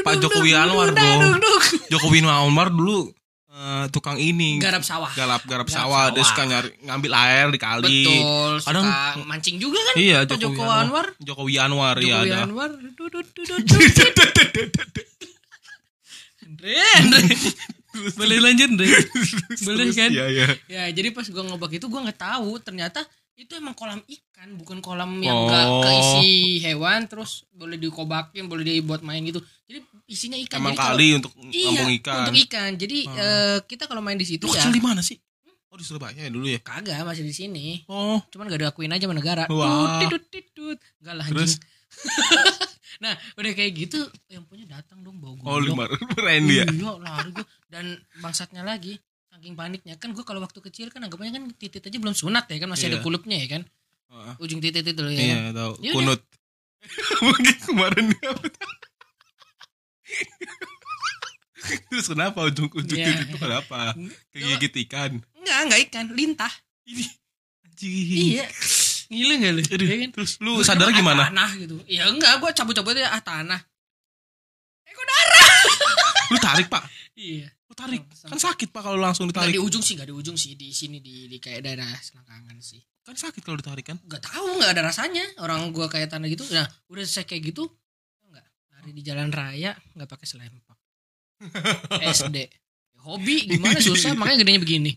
Pak 0.01 0.17
Jokowi 0.17 0.57
Anwar, 0.57 0.89
bro. 0.91 1.37
Jokowi 1.89 2.25
Anwar 2.25 2.73
dulu 2.73 3.13
eh, 3.51 3.85
tukang 3.89 4.15
ini. 4.17 4.57
Garap 4.57 4.81
sawah. 4.81 5.11
Garap 5.13 5.43
garap 5.43 5.67
Garap 5.67 5.69
sawah. 5.69 6.05
Dia 6.09 6.23
sawah. 6.23 6.27
suka 6.27 6.43
nyari 6.45 6.71
ngambil 6.83 7.13
air 7.17 7.47
di 7.51 7.59
kali. 7.59 7.99
Betul, 8.07 8.53
Kadang- 8.63 8.87
suka 8.87 9.27
mancing 9.27 9.57
juga 9.59 9.79
kan? 9.83 9.95
Iya 9.95 10.19
Jokowi 10.25 10.43
Joko 10.47 10.63
Anwar. 10.65 11.07
Jokowi 11.19 11.55
Anwar 11.59 11.97
ya 11.99 12.07
Jokowi 12.17 12.31
ada. 12.31 12.39
Anwar. 12.47 12.71
Andre, 16.41 16.75
Andre. 16.97 17.21
Boleh 18.17 18.39
lanjut, 18.39 18.69
Andre? 18.71 18.87
Boleh 19.61 19.87
kan? 19.91 20.11
Iya 20.11 20.27
iya. 20.31 20.47
Ya, 20.67 20.83
jadi 20.91 21.11
pas 21.11 21.27
gua 21.27 21.43
ngobak 21.43 21.75
itu 21.75 21.87
gua 21.87 22.07
nggak 22.07 22.21
tahu 22.21 22.59
ternyata 22.59 23.03
itu 23.35 23.57
emang 23.57 23.73
kolam 23.73 23.99
ikan, 24.05 24.53
bukan 24.55 24.79
kolam 24.79 25.17
yang 25.19 25.33
Oh. 25.35 25.49
nggak 25.49 25.67
keisi 25.83 26.61
hewan 26.61 27.09
terus 27.09 27.49
boleh 27.51 27.75
dikobakin, 27.77 28.47
boleh 28.47 28.63
dibuat 28.63 29.01
main 29.01 29.21
gitu. 29.23 29.41
Jadi 29.65 29.81
isinya 30.11 30.35
ikan. 30.41 30.59
Emang 30.59 30.75
Jadi 30.75 30.81
kalau- 30.83 30.91
kali 30.93 31.07
untuk 31.15 31.33
Iya, 31.39 31.65
ngambung 31.65 31.93
ikan. 31.97 32.17
untuk 32.21 32.37
ikan. 32.43 32.71
Jadi 32.75 32.99
Oh. 33.07 33.15
eh, 33.17 33.59
kita 33.65 33.85
kalau 33.87 34.03
main 34.03 34.19
di 34.19 34.27
situ 34.27 34.43
Lu 34.43 34.51
ya 34.51 34.59
kecil 34.59 34.75
di 34.75 34.83
mana 34.83 35.01
sih? 35.01 35.15
Oh 35.71 35.79
di 35.79 35.87
Surabaya 35.87 36.19
ya 36.19 36.27
dulu 36.27 36.45
ya. 36.45 36.59
kagak 36.59 36.99
masih 37.01 37.23
di 37.23 37.31
sini. 37.31 37.87
Oh. 37.87 38.19
Cuman 38.27 38.51
gak 38.51 38.59
diakuin 38.61 38.91
aja 38.91 39.07
sama 39.07 39.15
negara. 39.15 39.47
Wah. 39.47 40.03
Tut, 40.03 40.27
tut, 40.27 40.47
tut. 40.51 40.79
Enggak 40.99 41.15
lah 41.15 41.27
Terus? 41.31 41.53
nah, 43.03 43.15
udah 43.35 43.53
kayak 43.53 43.73
gitu 43.73 43.99
yang 44.27 44.43
punya 44.45 44.67
datang 44.69 44.99
dong 45.01 45.17
bawa 45.17 45.39
Oh 45.41 45.57
golok. 45.57 45.71
lima 45.71 45.85
keren 46.11 46.43
dia. 46.45 46.67
Iya, 46.67 46.91
lari 46.97 47.31
gua. 47.31 47.47
Dan 47.65 47.85
bangsatnya 48.19 48.63
lagi, 48.63 48.99
saking 49.29 49.55
paniknya 49.55 49.95
kan 49.95 50.11
gua 50.11 50.23
kalau 50.23 50.39
waktu 50.39 50.59
kecil 50.61 50.91
kan 50.91 51.01
anggapannya 51.01 51.33
kan 51.33 51.45
titit 51.55 51.81
aja 51.81 51.97
belum 51.97 52.13
sunat 52.13 52.45
ya 52.45 52.59
kan 52.59 52.69
masih 52.69 52.91
ada 52.91 52.99
Iya. 52.99 53.05
kulupnya 53.07 53.39
ya 53.39 53.49
kan. 53.49 53.63
Heeh. 54.11 54.35
Ujung 54.43 54.59
titit 54.59 54.83
itu 54.83 54.99
loh 54.99 55.09
ya. 55.09 55.23
Iya 55.23 55.35
kan? 55.41 55.55
tahu. 55.55 55.73
Yaudah. 55.81 55.95
Kunut. 55.95 56.21
Mungkin 57.25 57.57
kemarin 57.63 58.05
dia 58.11 58.27
apa? 58.27 58.43
Terus 61.93 62.07
kenapa 62.09 62.41
ujung-ujung 62.43 62.97
Iya. 62.97 63.21
itu 63.23 63.37
kenapa? 63.37 63.93
Kegigit 64.33 64.75
ikan. 64.89 65.21
Enggak, 65.37 65.59
enggak 65.69 65.81
ikan, 65.87 66.07
lintah. 66.11 66.53
Ini 66.89 67.05
anjing. 67.63 67.93
Iya. 68.41 68.47
Gila 69.11 69.33
enggak 69.37 69.53
lu? 69.53 69.61
Aduh, 69.69 69.87
Iya 69.87 69.97
kan? 70.01 70.11
terus 70.17 70.33
lu 70.41 70.53
Gua 70.57 70.65
sadar 70.65 70.89
ah, 70.89 70.95
gimana? 70.95 71.23
Tanah 71.29 71.51
gitu. 71.59 71.77
Ya 71.85 72.09
enggak, 72.09 72.41
gua 72.41 72.51
cabut-cabut 72.51 72.97
aja 72.97 73.13
ah 73.13 73.23
tanah. 73.23 73.61
Lu 76.31 76.39
tarik, 76.39 76.71
Pak. 76.71 76.83
Iya. 77.19 77.51
Lu 77.67 77.75
tarik. 77.75 78.07
Kan 78.07 78.39
sakit, 78.39 78.71
Pak, 78.71 78.81
kalau 78.81 78.99
langsung 78.99 79.27
Enggak 79.27 79.51
ditarik. 79.51 79.55
di 79.59 79.63
ujung 79.63 79.83
sih, 79.83 79.99
enggak 79.99 80.09
di 80.09 80.17
ujung 80.17 80.37
sih, 80.39 80.55
di 80.55 80.71
sini 80.71 81.03
di, 81.03 81.27
di 81.27 81.37
kayak 81.37 81.61
daerah 81.61 81.91
selangkangan 81.91 82.57
sih. 82.63 82.79
Kan 83.03 83.19
sakit 83.19 83.43
kalau 83.43 83.59
ditarik 83.59 83.83
kan? 83.85 83.99
Enggak 84.07 84.23
tahu, 84.23 84.47
enggak 84.55 84.71
ada 84.79 84.83
rasanya. 84.87 85.25
Orang 85.43 85.75
gua 85.75 85.91
kayak 85.91 86.07
tanah 86.09 86.31
gitu. 86.31 86.47
Nah, 86.55 86.71
udah 86.87 87.03
selesai 87.03 87.27
kayak 87.27 87.51
gitu, 87.51 87.67
enggak 87.67 87.90
lari 88.91 88.99
di 88.99 89.07
jalan 89.07 89.31
raya, 89.31 89.71
enggak 89.95 90.11
pakai 90.11 90.27
selempak. 90.27 90.75
SD. 92.19 92.51
Hobi 93.01 93.47
gimana 93.47 93.79
susah, 93.79 94.13
makanya 94.13 94.43
gedenya 94.43 94.61
begini. 94.61 94.93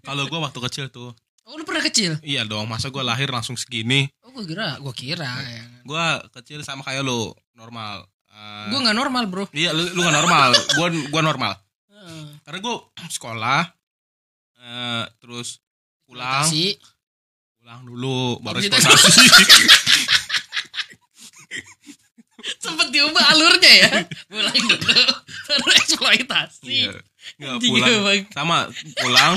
Kalau 0.00 0.24
gua 0.26 0.48
waktu 0.48 0.58
kecil 0.64 0.86
tuh, 0.88 1.12
Oh, 1.44 1.56
lu 1.56 1.64
pernah 1.64 1.80
kecil? 1.80 2.16
iya 2.20 2.44
dong, 2.44 2.64
masa 2.64 2.88
gua 2.88 3.00
lahir 3.04 3.28
langsung 3.28 3.56
segini. 3.56 4.08
Oh, 4.24 4.32
gua 4.32 4.44
kira, 4.44 4.68
gua 4.80 4.92
kira 4.92 5.28
ya. 5.28 5.64
Gua 5.84 6.04
kecil 6.32 6.64
sama 6.64 6.80
kayak 6.80 7.04
lu, 7.04 7.28
normal. 7.52 8.08
Eh, 8.28 8.66
Gua 8.72 8.80
enggak 8.80 8.96
normal, 8.96 9.24
Bro. 9.28 9.44
Iya, 9.52 9.72
lu, 9.72 9.84
lu 9.92 10.00
gak 10.00 10.16
normal. 10.16 10.50
gua 10.76 10.86
gua 11.12 11.22
normal. 11.22 11.52
Heeh. 11.92 12.24
Karena 12.42 12.58
gua 12.64 12.74
sekolah 13.06 13.60
eh 14.58 15.04
terus 15.20 15.60
pulang, 16.04 16.48
pulang 17.60 17.80
dulu 17.84 18.40
baru 18.40 18.58
Gitu. 18.58 18.72
eksploitasi. 18.72 19.22
Sempet 22.62 22.94
diubah 22.94 23.24
alurnya 23.34 23.72
ya. 23.82 23.92
Mulai 24.30 24.58
dulu 24.58 25.02
baru 25.48 25.66
eksploitasi. 25.74 26.64
Iya. 26.66 26.90
Nggak 27.38 27.56
pulang. 27.60 28.20
Sama 28.30 28.58
pulang 28.98 29.34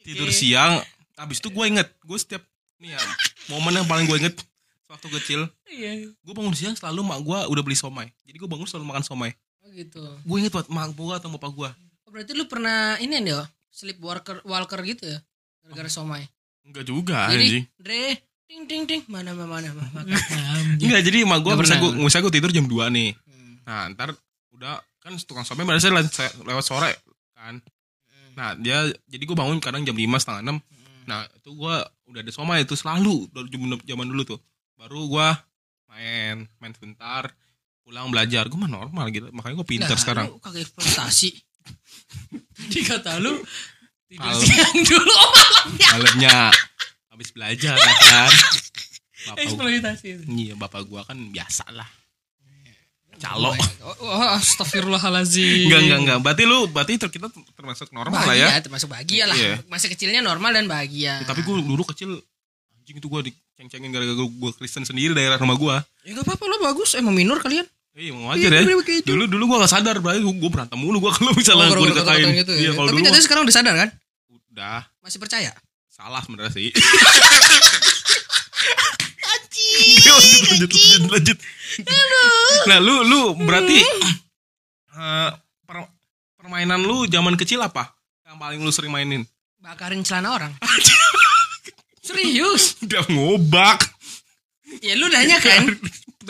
tidur 0.00 0.30
Oke. 0.30 0.36
siang. 0.36 0.78
Habis 1.18 1.42
itu 1.42 1.52
gue 1.52 1.64
inget, 1.68 1.88
gue 2.00 2.16
setiap 2.16 2.40
nih 2.80 2.96
ya, 2.96 3.00
momen 3.52 3.76
yang 3.76 3.84
paling 3.84 4.08
gue 4.08 4.16
inget 4.16 4.40
waktu 4.88 5.06
kecil, 5.20 5.40
Iya. 5.68 6.08
gue 6.10 6.34
bangun 6.34 6.56
siang 6.56 6.72
selalu 6.72 7.04
mak 7.04 7.20
gue 7.20 7.38
udah 7.52 7.62
beli 7.62 7.76
somai. 7.76 8.08
Jadi 8.24 8.40
gue 8.40 8.48
bangun 8.48 8.64
selalu 8.64 8.88
makan 8.88 9.04
somai. 9.04 9.30
Oh 9.60 9.68
gitu. 9.68 10.00
Gue 10.24 10.36
inget 10.40 10.50
buat 10.56 10.66
mak 10.72 10.96
gue 10.96 11.12
atau 11.12 11.28
bapak 11.36 11.52
gue. 11.52 11.70
Oh, 12.08 12.10
berarti 12.10 12.32
lu 12.32 12.48
pernah 12.48 12.96
ini 13.04 13.20
ya, 13.20 13.44
sleep 13.68 14.00
walker 14.00 14.40
walker 14.48 14.80
gitu 14.80 15.12
ya? 15.12 15.20
Gara-gara 15.60 15.92
somai. 15.92 16.24
Enggak 16.64 16.88
juga 16.88 17.28
Jadi, 17.28 17.44
anjing. 17.44 17.64
Dre, 17.76 18.04
ting 18.50 18.66
ting 18.66 18.82
ting, 18.82 19.02
mana 19.06 19.30
mana 19.30 19.46
mana 19.46 19.70
makan. 19.70 20.02
Enggak, 20.82 21.02
jadi 21.06 21.22
mak 21.22 21.46
gue 21.46 21.54
misalnya 21.54 21.80
gue 21.86 21.92
misalnya 22.02 22.24
gue 22.26 22.34
tidur 22.34 22.50
jam 22.50 22.66
2 22.66 22.90
nih. 22.90 23.10
Hmm. 23.14 23.54
Nah, 23.62 23.82
ntar 23.94 24.10
udah 24.50 24.82
kan 24.98 25.14
tukang 25.22 25.46
somai 25.46 25.62
biasanya 25.62 26.02
lewat, 26.02 26.10
lewat 26.42 26.64
sore 26.66 26.90
kan. 27.38 27.62
Nah, 28.34 28.58
dia 28.58 28.90
jadi 29.06 29.22
gue 29.22 29.36
bangun 29.38 29.62
kadang 29.62 29.86
jam 29.86 29.94
5 29.94 30.02
setengah 30.18 30.42
6 30.42 30.58
Hmm. 30.58 31.08
Nah 31.08 31.24
itu 31.32 31.50
gua 31.56 31.80
udah 32.12 32.20
ada 32.20 32.32
somai 32.34 32.66
itu 32.66 32.76
selalu 32.76 33.30
dari 33.32 33.48
zaman 33.88 34.04
dulu 34.10 34.36
tuh. 34.36 34.40
Baru 34.76 35.08
gua 35.08 35.32
main 35.90 36.46
main 36.62 36.72
sebentar 36.74 37.26
pulang 37.82 38.06
belajar 38.14 38.46
gue 38.46 38.54
mah 38.54 38.70
normal 38.70 39.10
gitu 39.10 39.26
makanya 39.34 39.54
gue 39.58 39.68
pinter 39.68 39.96
Lah, 39.98 40.00
sekarang 40.00 40.24
lu 40.30 40.38
kagak 40.38 40.62
eksploitasi 40.62 41.30
Tadi 42.54 42.80
kata 42.94 43.18
lu 43.18 43.34
tidur 44.06 44.30
Malam. 44.30 44.42
siang 44.46 44.76
dulu 44.86 45.10
oh 45.10 45.32
malamnya 45.34 45.90
malamnya 45.90 46.36
habis 47.20 47.36
belajar 47.36 47.76
ya 47.76 47.92
kan? 48.00 48.32
Bapak 49.20 49.36
gua, 49.36 49.44
eksploitasi 49.44 50.08
iya 50.32 50.56
bapak 50.56 50.82
gua 50.88 51.04
kan 51.04 51.20
biasa 51.28 51.68
lah. 51.76 51.84
Calo. 53.20 53.52
Oh, 53.84 53.96
oh, 54.00 54.28
astagfirullahalazim. 54.40 55.68
Enggak 55.68 55.80
enggak 55.84 55.98
enggak. 56.00 56.18
Berarti 56.24 56.42
lu 56.48 56.58
berarti 56.72 56.96
ter- 56.96 57.12
kita 57.12 57.28
termasuk 57.52 57.92
normal 57.92 58.16
lah 58.16 58.32
ya? 58.32 58.48
Bahagia 58.48 58.64
termasuk 58.64 58.88
bahagia 58.88 59.28
lah. 59.28 59.36
Iya. 59.36 59.60
masa 59.68 59.92
kecilnya 59.92 60.24
normal 60.24 60.56
dan 60.56 60.64
bahagia. 60.64 61.20
Ya, 61.20 61.26
tapi 61.28 61.44
gue 61.44 61.52
dulu 61.52 61.84
kecil 61.84 62.16
anjing 62.80 62.96
itu 62.96 63.08
gue 63.12 63.20
diceng-cengin 63.28 63.92
gara-gara 63.92 64.16
gue 64.16 64.50
Kristen 64.56 64.88
sendiri 64.88 65.12
daerah 65.12 65.36
rumah 65.36 65.60
gue 65.60 65.76
ya 66.08 66.16
gak 66.16 66.24
apa-apa 66.24 66.44
lo 66.48 66.56
bagus. 66.64 66.96
Emang 66.96 67.12
minor 67.12 67.44
kalian? 67.44 67.68
Iya 67.92 68.16
emang 68.16 68.24
wajar 68.32 68.50
ya. 68.56 68.64
Begitu. 68.72 69.04
Dulu 69.04 69.28
dulu 69.28 69.52
gue 69.52 69.68
gak 69.68 69.72
sadar, 69.76 70.00
berarti 70.00 70.24
gue 70.24 70.50
berantem 70.50 70.80
mulu 70.80 70.96
gue 71.04 71.12
kalau 71.12 71.36
misalnya 71.36 71.68
Oh, 71.68 71.76
gue 71.76 71.92
gara-gara 71.92 72.16
dikatain. 72.16 72.40
gitu 72.40 72.52
ya. 72.56 72.60
Iya 72.64 72.70
kalau 72.72 72.88
tapi 72.88 73.00
dulu 73.04 73.20
sekarang 73.20 73.42
udah 73.44 73.52
sadar 73.60 73.74
kan? 73.76 73.88
Udah. 74.32 74.80
Masih 75.04 75.20
percaya 75.20 75.52
salah 76.00 76.20
sebenarnya 76.24 76.52
sih. 76.56 76.68
lanjut, 80.00 80.22
lanjut, 80.48 80.70
lanjut, 80.72 81.10
lanjut. 81.12 81.38
Nah 82.66 82.78
lu 82.80 83.04
lu 83.04 83.36
berarti 83.38 83.78
eh, 84.90 85.30
per- 85.64 85.92
permainan 86.40 86.80
lu 86.80 87.04
zaman 87.04 87.36
kecil 87.36 87.60
apa? 87.60 87.92
Yang 88.24 88.36
paling 88.40 88.60
lu 88.64 88.72
sering 88.72 88.92
mainin? 88.92 89.22
bakarin 89.60 90.00
celana 90.00 90.32
orang 90.32 90.52
serius 92.00 92.80
Udah 92.80 93.04
ngobak. 93.12 93.84
ya 94.80 94.96
lu 94.96 95.04
nanya 95.12 95.36
kan 95.36 95.68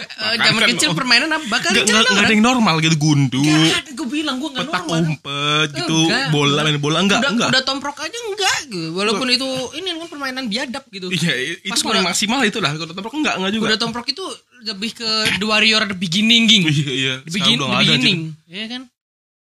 Makan 0.00 0.38
zaman 0.40 0.60
kan, 0.60 0.70
kecil 0.74 0.90
permainan 0.96 1.28
apa 1.32 1.46
bakarin 1.48 1.76
Gak, 1.80 1.84
gak, 1.84 1.92
gak 1.92 2.00
ada 2.00 2.10
orang 2.16 2.32
yang 2.32 2.44
normal 2.44 2.74
gitu 2.80 2.96
gundu. 2.96 3.42
Gak, 3.42 3.92
gue 3.92 4.08
bilang 4.08 4.36
gue 4.40 4.50
gak 4.52 4.66
Petak 4.66 4.82
normal 4.84 4.98
umpet 5.04 5.68
gitu, 5.76 5.98
Enggak. 6.08 6.26
bola 6.32 6.60
main 6.64 6.78
bola 6.80 6.98
enggak, 7.04 7.20
udah, 7.20 7.30
enggak. 7.32 7.48
udah 7.52 7.62
tomprok 7.64 7.98
aja 8.00 8.18
enggak 8.18 8.58
gitu. 8.72 8.88
Walaupun 8.96 9.26
itu 9.32 9.48
ini 9.76 9.88
kan 9.96 10.08
permainan 10.08 10.44
biadab 10.48 10.84
gitu. 10.88 11.06
Iya, 11.12 11.60
itu 11.60 11.72
Pas 11.72 11.82
paling 11.84 12.04
maksimal 12.04 12.40
itu 12.44 12.58
lah. 12.58 12.72
Kalau 12.74 12.92
tempat 12.92 13.12
enggak, 13.12 13.34
enggak 13.38 13.52
juga. 13.52 13.66
Udah 13.72 13.78
tomprok 13.78 14.06
itu 14.08 14.24
lebih 14.64 14.90
ke 14.96 15.08
The 15.40 15.46
Warrior 15.46 15.82
The 15.90 15.96
Beginning 15.96 16.42
ging. 16.48 16.62
Iya, 16.70 16.90
iya. 16.92 17.14
The, 17.24 17.32
begin, 17.32 17.56
udah 17.60 17.68
the 17.68 17.78
Beginning. 17.84 18.18
Iya 18.46 18.66
kan? 18.66 18.82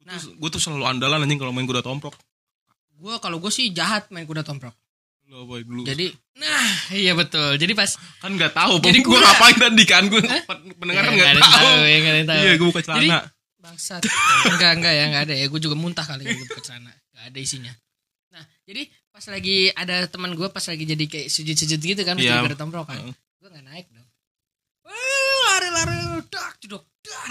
Nah, 0.05 0.21
gue 0.21 0.49
tuh 0.53 0.61
selalu 0.61 0.85
andalan 0.85 1.25
anjing 1.25 1.41
kalau 1.41 1.53
main 1.55 1.65
kuda 1.65 1.81
tomprok. 1.81 2.13
Gue 3.01 3.17
kalau 3.19 3.41
gue 3.41 3.49
sih 3.49 3.73
jahat 3.73 4.13
main 4.13 4.29
kuda 4.29 4.45
tomprok. 4.45 4.77
Dulu? 5.35 5.83
Jadi, 5.83 6.07
nah 6.39 6.63
iya 6.95 7.11
betul. 7.13 7.59
Jadi 7.59 7.73
pas 7.75 7.91
kan 8.23 8.31
nggak 8.31 8.55
tahu. 8.55 8.79
Jadi 8.79 9.03
gue 9.03 9.19
ngapain 9.19 9.57
tadi 9.59 9.85
kan 9.85 10.07
gue 10.07 10.23
Hah? 10.23 10.43
pendengar 10.79 11.03
Ya, 11.05 11.11
nggak 11.11 11.43
tahu. 11.43 11.71
ya, 11.83 11.97
nggak 11.99 12.15
tahu. 12.25 12.39
Iya, 12.39 12.53
gue 12.55 12.69
buka 12.71 12.83
Jadi- 12.83 13.11
celana. 13.11 13.21
Bangsat. 13.59 14.03
enggak, 14.47 14.73
enggak 14.77 14.93
ya, 14.93 15.05
enggak 15.09 15.23
ada 15.25 15.35
ya. 15.35 15.47
Gue 15.49 15.59
juga 15.59 15.75
muntah 15.75 16.05
kali 16.05 16.23
ya 16.23 16.37
ke 16.37 16.61
sana. 16.61 16.93
Enggak 17.11 17.25
ada 17.33 17.39
isinya. 17.41 17.73
Nah, 18.31 18.45
jadi 18.63 18.83
pas 19.09 19.25
lagi 19.27 19.57
ada 19.73 20.05
teman 20.07 20.37
gue 20.37 20.49
pas 20.49 20.61
lagi 20.63 20.85
jadi 20.85 21.05
kayak 21.09 21.29
sujud-sujud 21.33 21.81
gitu 21.81 22.03
kan, 22.05 22.15
Iya. 22.15 22.39
yeah. 22.39 22.43
kuda 22.45 22.55
tomprok 22.55 22.87
kan. 22.87 23.01
Heeh. 23.01 23.15
Gue 23.41 23.49
enggak 23.49 23.65
naik 23.65 23.87
dong. 23.91 24.05
Lari-lari, 25.45 25.97
dak, 26.29 26.59
jedok, 26.61 26.85
dar. 27.01 27.31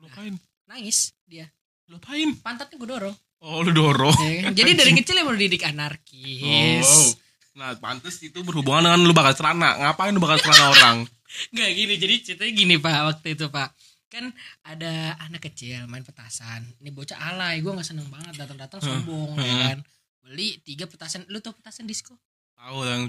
Lo 0.00 0.08
apain? 0.08 0.34
Nangis 0.66 1.14
dia. 1.24 1.46
Lo 1.86 1.96
apain? 1.96 2.34
Pantatnya 2.40 2.76
gue 2.76 2.88
dorong. 2.88 3.16
Oh, 3.42 3.58
lu 3.60 3.74
dorong. 3.74 4.14
Ya 4.22 4.46
kan? 4.46 4.52
Jadi 4.54 4.70
dari 4.72 4.92
kecil 4.94 5.18
emang 5.18 5.34
dididik 5.34 5.66
anarkis. 5.66 6.86
Oh. 6.86 7.10
Nah, 7.52 7.74
pantes 7.76 8.22
itu 8.22 8.38
berhubungan 8.40 8.86
dengan 8.86 9.02
lu 9.02 9.12
bakal 9.12 9.34
celana. 9.34 9.76
Ngapain 9.76 10.14
lu 10.14 10.22
bakal 10.22 10.38
celana 10.40 10.70
orang? 10.70 10.96
Nggak 11.52 11.70
gini, 11.74 11.94
jadi 11.98 12.14
ceritanya 12.22 12.52
gini 12.54 12.74
pak 12.78 12.94
waktu 13.02 13.28
itu 13.34 13.46
pak. 13.48 13.74
Kan 14.06 14.30
ada 14.62 15.16
anak 15.18 15.42
kecil 15.42 15.88
main 15.88 16.04
petasan. 16.04 16.62
Ini 16.78 16.92
bocah 16.92 17.16
alay, 17.18 17.58
gue 17.58 17.72
nggak 17.72 17.88
seneng 17.88 18.06
banget 18.08 18.36
datang-datang 18.36 18.78
sombong 18.78 19.34
ya 19.34 19.48
Hmm. 19.48 19.60
kan. 19.64 19.78
Beli 20.22 20.60
tiga 20.62 20.84
petasan, 20.84 21.24
lu 21.26 21.40
tau 21.40 21.50
petasan 21.50 21.88
disco? 21.88 22.14
Tahu 22.62 22.78
yang 22.86 23.02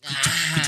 Nah. 0.00 0.12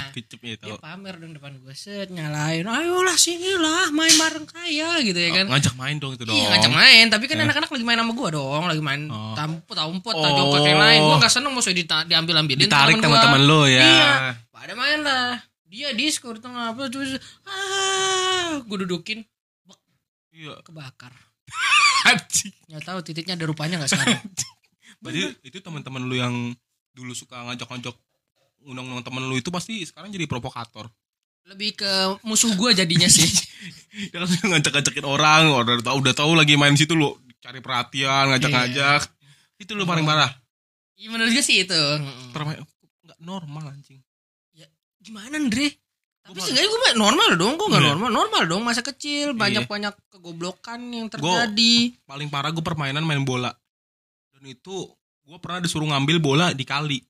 kecep 0.09 0.15
kecep 0.15 0.41
itu. 0.47 0.65
Dia 0.65 0.79
pamer 0.79 1.19
dong 1.19 1.35
depan 1.35 1.53
gue 1.59 1.75
set 1.75 2.09
nyalain, 2.09 2.65
ayolah 2.65 3.13
sinilah 3.13 3.91
main 3.91 4.15
bareng 4.15 4.47
kaya 4.47 5.03
gitu 5.03 5.19
ya 5.19 5.31
kan. 5.35 5.47
ngajak 5.51 5.75
main 5.75 5.97
dong 5.99 6.15
itu 6.15 6.23
dong. 6.23 6.33
Iya 6.33 6.49
ngajak 6.49 6.73
main, 6.73 7.05
tapi 7.11 7.25
kan 7.27 7.37
Ya. 7.37 7.45
anak-anak 7.45 7.69
lagi 7.69 7.85
main 7.85 7.99
sama 7.99 8.13
gue 8.15 8.29
dong, 8.31 8.63
lagi 8.65 8.81
main 8.81 9.03
Oh. 9.09 9.35
tamput, 9.35 9.75
tamput, 9.75 10.15
Oh. 10.15 10.23
tajok 10.23 10.65
lain. 10.65 11.01
Gue 11.03 11.17
gak 11.19 11.33
seneng 11.33 11.53
maksudnya 11.53 11.83
dita- 11.83 12.07
diambil 12.07 12.41
ambilin 12.41 12.63
Ditarik 12.63 12.97
teman-teman 12.97 13.43
lu 13.43 13.67
ya. 13.67 13.83
Iya. 13.83 14.13
Pada 14.49 14.73
main 14.73 15.01
lah. 15.03 15.43
Dia 15.67 15.93
disco 15.93 16.29
di 16.31 16.41
tengah 16.41 16.73
apa 16.73 16.87
terus 16.87 17.17
ah, 17.45 18.61
gue 18.61 18.77
dudukin 18.87 19.25
Iya. 20.31 20.63
kebakar. 20.63 21.13
Nggak 22.69 22.83
tahu 22.83 22.99
titiknya 23.03 23.35
ada 23.37 23.45
rupanya 23.45 23.77
nggak 23.77 23.91
sekarang. 23.91 24.21
Berarti 25.01 25.21
itu 25.43 25.59
teman-teman 25.59 26.03
lu 26.05 26.15
yang 26.15 26.35
dulu 26.93 27.13
suka 27.13 27.41
ngajak-ngajak 27.45 27.97
undang-undang 28.65 29.03
temen 29.03 29.23
lu 29.25 29.37
itu 29.37 29.49
pasti 29.49 29.83
sekarang 29.83 30.11
jadi 30.11 30.27
provokator. 30.27 30.87
Lebih 31.43 31.75
ke 31.75 31.93
musuh 32.23 32.55
gue 32.55 32.71
jadinya 32.73 33.07
sih. 33.07 33.27
Dia 34.15 34.23
kan 34.23 34.31
ngajak-ngajakin 34.31 35.07
orang, 35.07 35.51
udah 35.53 35.83
tahu 35.83 35.97
udah 36.01 36.15
tahu 36.15 36.33
lagi 36.39 36.55
main 36.55 36.79
situ 36.79 36.95
lu 36.95 37.13
cari 37.43 37.59
perhatian, 37.59 38.31
ngajak-ngajak. 38.31 39.03
Itu 39.59 39.75
lu 39.75 39.83
paling 39.83 40.07
parah. 40.07 40.31
Iya 40.95 41.11
menurut 41.11 41.35
gue 41.35 41.43
sih 41.43 41.67
itu. 41.67 41.83
Permain 42.31 42.63
enggak 43.03 43.19
normal 43.19 43.75
anjing. 43.75 43.99
Gimana 45.03 45.35
Andre? 45.35 45.67
Tapi 46.23 46.39
Gua- 46.39 46.47
seenggaknya 46.47 46.71
gue 46.71 46.81
normal 46.95 47.29
dong, 47.35 47.59
gue 47.59 47.67
nggak 47.67 47.83
Iya. 47.83 47.91
normal, 47.91 48.11
normal 48.15 48.43
dong 48.47 48.63
masa 48.63 48.87
kecil 48.87 49.35
Iya. 49.35 49.39
banyak 49.39 49.65
banyak 49.67 49.95
kegoblokan 50.15 50.79
yang 50.95 51.11
terjadi. 51.11 51.99
Paling 52.07 52.31
parah 52.31 52.55
gue 52.55 52.63
permainan 52.63 53.03
main 53.03 53.27
bola. 53.27 53.51
Dan 54.31 54.47
itu 54.47 54.87
gue 55.27 55.39
pernah 55.43 55.59
disuruh 55.59 55.91
ngambil 55.91 56.23
bola 56.23 56.47
di 56.55 56.63
kali. 56.63 57.03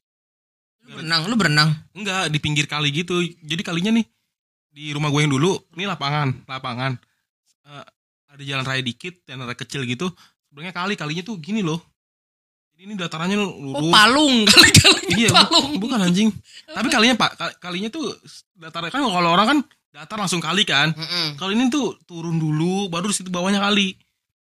Berenang, 0.84 1.20
lu 1.24 1.34
berenang. 1.34 1.70
Enggak, 1.92 2.28
di 2.28 2.38
pinggir 2.38 2.66
kali 2.66 2.90
gitu. 2.90 3.16
Jadi 3.38 3.62
kalinya 3.62 3.92
nih 3.92 4.06
di 4.68 4.90
rumah 4.90 5.08
gue 5.08 5.20
yang 5.20 5.30
dulu, 5.30 5.54
ini 5.72 5.84
lapangan, 5.84 6.44
lapangan. 6.44 6.96
Eh, 7.62 7.84
ada 8.28 8.42
jalan 8.42 8.64
raya 8.64 8.80
dikit, 8.80 9.22
jalan 9.22 9.44
raya 9.44 9.54
kecil 9.54 9.84
gitu. 9.84 10.10
Sebenarnya 10.44 10.72
kali 10.72 10.94
kalinya 10.94 11.22
tuh 11.22 11.36
gini 11.36 11.60
loh. 11.60 11.78
Jadi 12.72 12.82
ini 12.82 12.94
datarannya 12.94 13.36
Oh 13.36 13.52
lurus. 13.52 13.92
palung 13.92 14.34
kali-kali 14.50 15.02
iya, 15.14 15.28
bu- 15.28 15.36
palung. 15.38 15.68
bukan 15.78 15.98
anjing. 16.02 16.28
Tapi 16.66 16.88
kalinya 16.88 17.14
Pak, 17.16 17.30
kal- 17.36 17.56
kalinya 17.60 17.88
tuh 17.88 18.16
datar 18.54 18.82
kan 18.88 19.00
kalau 19.00 19.30
orang 19.30 19.46
kan 19.46 19.58
datar 19.92 20.16
langsung 20.16 20.40
kali 20.40 20.64
kan. 20.64 20.90
Mm-mm. 20.90 21.36
Kalau 21.36 21.52
ini 21.52 21.68
tuh 21.68 22.00
turun 22.02 22.36
dulu, 22.36 22.88
baru 22.88 23.06
di 23.06 23.14
situ 23.14 23.28
bawahnya 23.28 23.60
kali. 23.60 23.92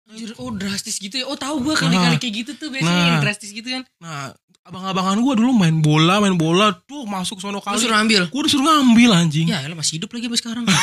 Anjir, 0.07 0.31
oh 0.39 0.51
drastis 0.51 0.95
gitu 0.95 1.19
ya. 1.19 1.25
Oh 1.27 1.35
tahu 1.35 1.59
gue 1.61 1.75
kali-kali 1.77 2.17
kayak 2.17 2.33
gitu 2.43 2.51
tuh 2.55 2.67
biasanya 2.67 2.91
Nah. 2.97 3.07
yang 3.07 3.19
drastis 3.19 3.51
gitu 3.51 3.67
kan. 3.67 3.83
Nah, 3.99 4.31
abang-abangan 4.61 5.17
gue 5.17 5.33
dulu 5.35 5.51
main 5.51 5.77
bola, 5.77 6.19
main 6.19 6.33
bola 6.33 6.69
tuh 6.81 7.03
masuk 7.03 7.37
sono 7.37 7.57
Lu 7.57 7.61
kali. 7.61 7.77
suruh 7.77 7.97
ambil. 7.97 8.27
Gue 8.27 8.41
disuruh 8.45 8.61
ngambil 8.61 9.09
anjing. 9.11 9.47
Ya, 9.47 9.61
elah 9.61 9.73
masih 9.73 9.97
hidup 9.97 10.09
lagi 10.09 10.25
sampai 10.25 10.39
sekarang. 10.39 10.63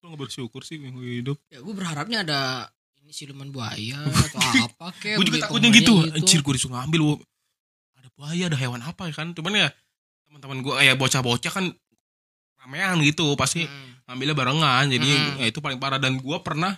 Lo 0.00 0.10
gak 0.10 0.20
bersyukur 0.20 0.60
sih 0.60 0.76
minggu 0.76 1.00
hidup. 1.00 1.36
ya 1.48 1.58
gue 1.58 1.72
berharapnya 1.72 2.22
ada 2.22 2.40
ini 3.00 3.10
siluman 3.10 3.48
buaya 3.48 4.00
atau 4.28 4.40
apa 4.64 4.86
kek. 4.96 5.16
gue 5.16 5.24
juga 5.26 5.38
takutnya 5.42 5.68
tomonya 5.68 5.80
gitu. 5.80 5.94
Anjir 6.14 6.40
gue 6.40 6.54
disuruh 6.54 6.74
ngambil. 6.76 7.00
wo. 7.02 7.14
Ada 7.96 8.08
buaya, 8.12 8.44
ada 8.46 8.56
hewan 8.56 8.80
apa 8.80 9.02
ya 9.08 9.14
kan. 9.14 9.32
Cuman 9.32 9.52
ya 9.56 9.68
teman-teman 10.24 10.58
gue 10.60 10.74
kayak 10.74 10.94
bocah-bocah 10.94 11.50
kan 11.50 11.64
ramean 12.60 13.00
gitu. 13.02 13.32
Pasti 13.34 13.64
Mm. 13.64 13.90
ngambilnya 14.06 14.36
barengan. 14.36 14.84
Jadi 14.86 15.08
Mm-mm. 15.08 15.40
ya 15.40 15.46
itu 15.48 15.58
paling 15.58 15.76
parah. 15.76 15.98
Dan 15.98 16.16
gue 16.16 16.38
pernah 16.38 16.76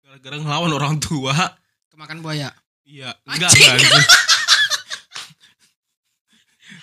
gara-gara 0.00 0.36
ngelawan 0.36 0.70
orang 0.70 0.94
tua. 0.98 1.32
Kemakan 1.88 2.20
buaya. 2.20 2.50
Iya, 2.84 3.14
enggak, 3.24 3.48
enggak. 3.48 3.80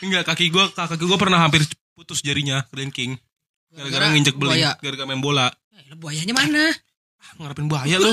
enggak. 0.01 0.23
kaki 0.27 0.49
gue 0.49 0.65
kaki 0.73 1.03
gue 1.05 1.19
pernah 1.19 1.39
hampir 1.41 1.61
putus 1.93 2.25
jarinya 2.25 2.65
kelingking. 2.73 3.15
Gara-gara 3.71 4.11
nginjek 4.11 4.35
beling, 4.35 4.59
buaya. 4.59 4.71
gara-gara 4.83 5.07
main 5.07 5.23
bola. 5.23 5.47
Eh, 5.71 5.95
buayanya 5.95 6.35
mana? 6.35 6.75
Ah, 7.21 7.31
ngarepin 7.39 7.71
bahaya 7.71 7.95
lu. 8.01 8.11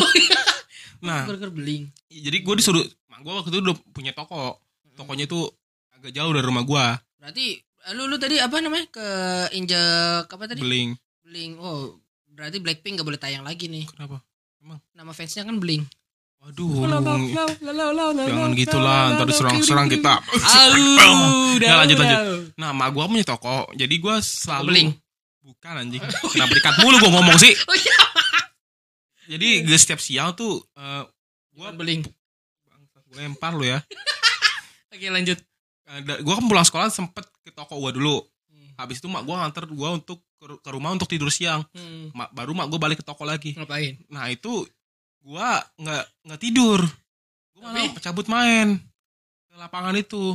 nah, 1.06 1.26
Gara-gara 1.26 1.50
beling. 1.50 1.90
jadi 2.06 2.38
gue 2.44 2.54
disuruh, 2.62 2.84
mak 3.10 3.26
gue 3.26 3.32
waktu 3.34 3.50
itu 3.50 3.58
udah 3.64 3.76
punya 3.90 4.12
toko. 4.14 4.62
Tokonya 4.94 5.26
itu 5.30 5.46
agak 5.94 6.10
jauh 6.14 6.30
dari 6.34 6.46
rumah 6.46 6.62
gue, 6.66 6.84
Berarti 7.18 7.58
lu 7.94 8.06
lu 8.10 8.18
tadi 8.18 8.38
apa 8.38 8.58
namanya? 8.62 8.86
Ke 8.90 9.06
injek 9.54 10.26
apa 10.30 10.44
tadi? 10.46 10.62
beling. 10.62 10.94
Beling. 11.26 11.52
Oh, 11.58 11.98
berarti 12.30 12.62
Blackpink 12.62 13.02
gak 13.02 13.06
boleh 13.06 13.18
tayang 13.18 13.42
lagi 13.42 13.66
nih. 13.66 13.86
Kenapa? 13.90 14.22
Nama 14.94 15.12
fansnya 15.14 15.46
kan 15.46 15.58
Beling. 15.62 15.86
Waduh, 16.38 16.70
jangan 17.60 18.52
gitulah, 18.54 19.00
ntar 19.12 19.26
diserang-serang 19.26 19.88
kita. 19.88 20.22
Nggak, 21.58 21.76
lanjut, 21.76 21.96
lanjut. 21.96 22.18
Nah, 22.54 22.70
mak 22.70 22.90
gue 22.90 23.04
punya 23.04 23.26
toko, 23.26 23.66
jadi 23.74 23.90
gue 23.90 24.14
selalu 24.18 24.68
Beling. 24.70 24.90
Bukan 25.40 25.74
anjing. 25.74 26.02
Kenapa 26.04 26.52
dikat 26.52 26.74
mulu 26.78 26.96
gue 26.98 27.10
ngomong 27.10 27.36
sih? 27.36 27.52
Oh 27.64 27.72
iya. 27.74 27.98
Jadi 29.28 29.48
gue 29.62 29.76
setiap 29.76 29.98
siang 29.98 30.32
tuh 30.32 30.60
eh, 30.72 31.04
Gua 31.52 31.68
beling. 31.70 32.04
gue 33.08 33.16
lempar 33.18 33.52
lu 33.52 33.64
ya. 33.64 33.80
Oke, 34.92 35.08
lanjut. 35.08 35.40
gue 35.98 36.34
kan 36.34 36.44
pulang 36.44 36.62
sekolah 36.62 36.88
sempet 36.88 37.24
ke 37.40 37.50
toko 37.50 37.80
gue 37.80 37.96
dulu. 37.96 38.20
Hmm. 38.46 38.68
habis 38.76 39.00
itu 39.00 39.08
mak 39.08 39.24
gue 39.24 39.32
nganter 39.32 39.64
gue 39.66 39.88
untuk 39.90 40.20
ke, 40.36 40.60
ke 40.60 40.70
rumah 40.70 40.92
untuk 40.92 41.08
tidur 41.08 41.28
siang 41.28 41.64
Hmm. 41.72 42.12
mak, 42.12 42.28
baru 42.30 42.52
mak 42.52 42.68
gue 42.68 42.76
balik 42.76 43.00
ke 43.00 43.04
toko 43.04 43.24
lagi 43.24 43.52
Ngapain? 43.52 43.96
nah 44.06 44.28
itu 44.28 44.68
gue 45.28 45.48
nggak 45.78 46.04
nggak 46.24 46.40
tidur 46.40 46.80
gue 46.80 47.60
malah 47.60 47.84
Tapi? 47.84 48.00
cabut 48.00 48.26
main 48.26 48.80
ke 49.44 49.54
lapangan 49.54 49.92
itu 49.94 50.32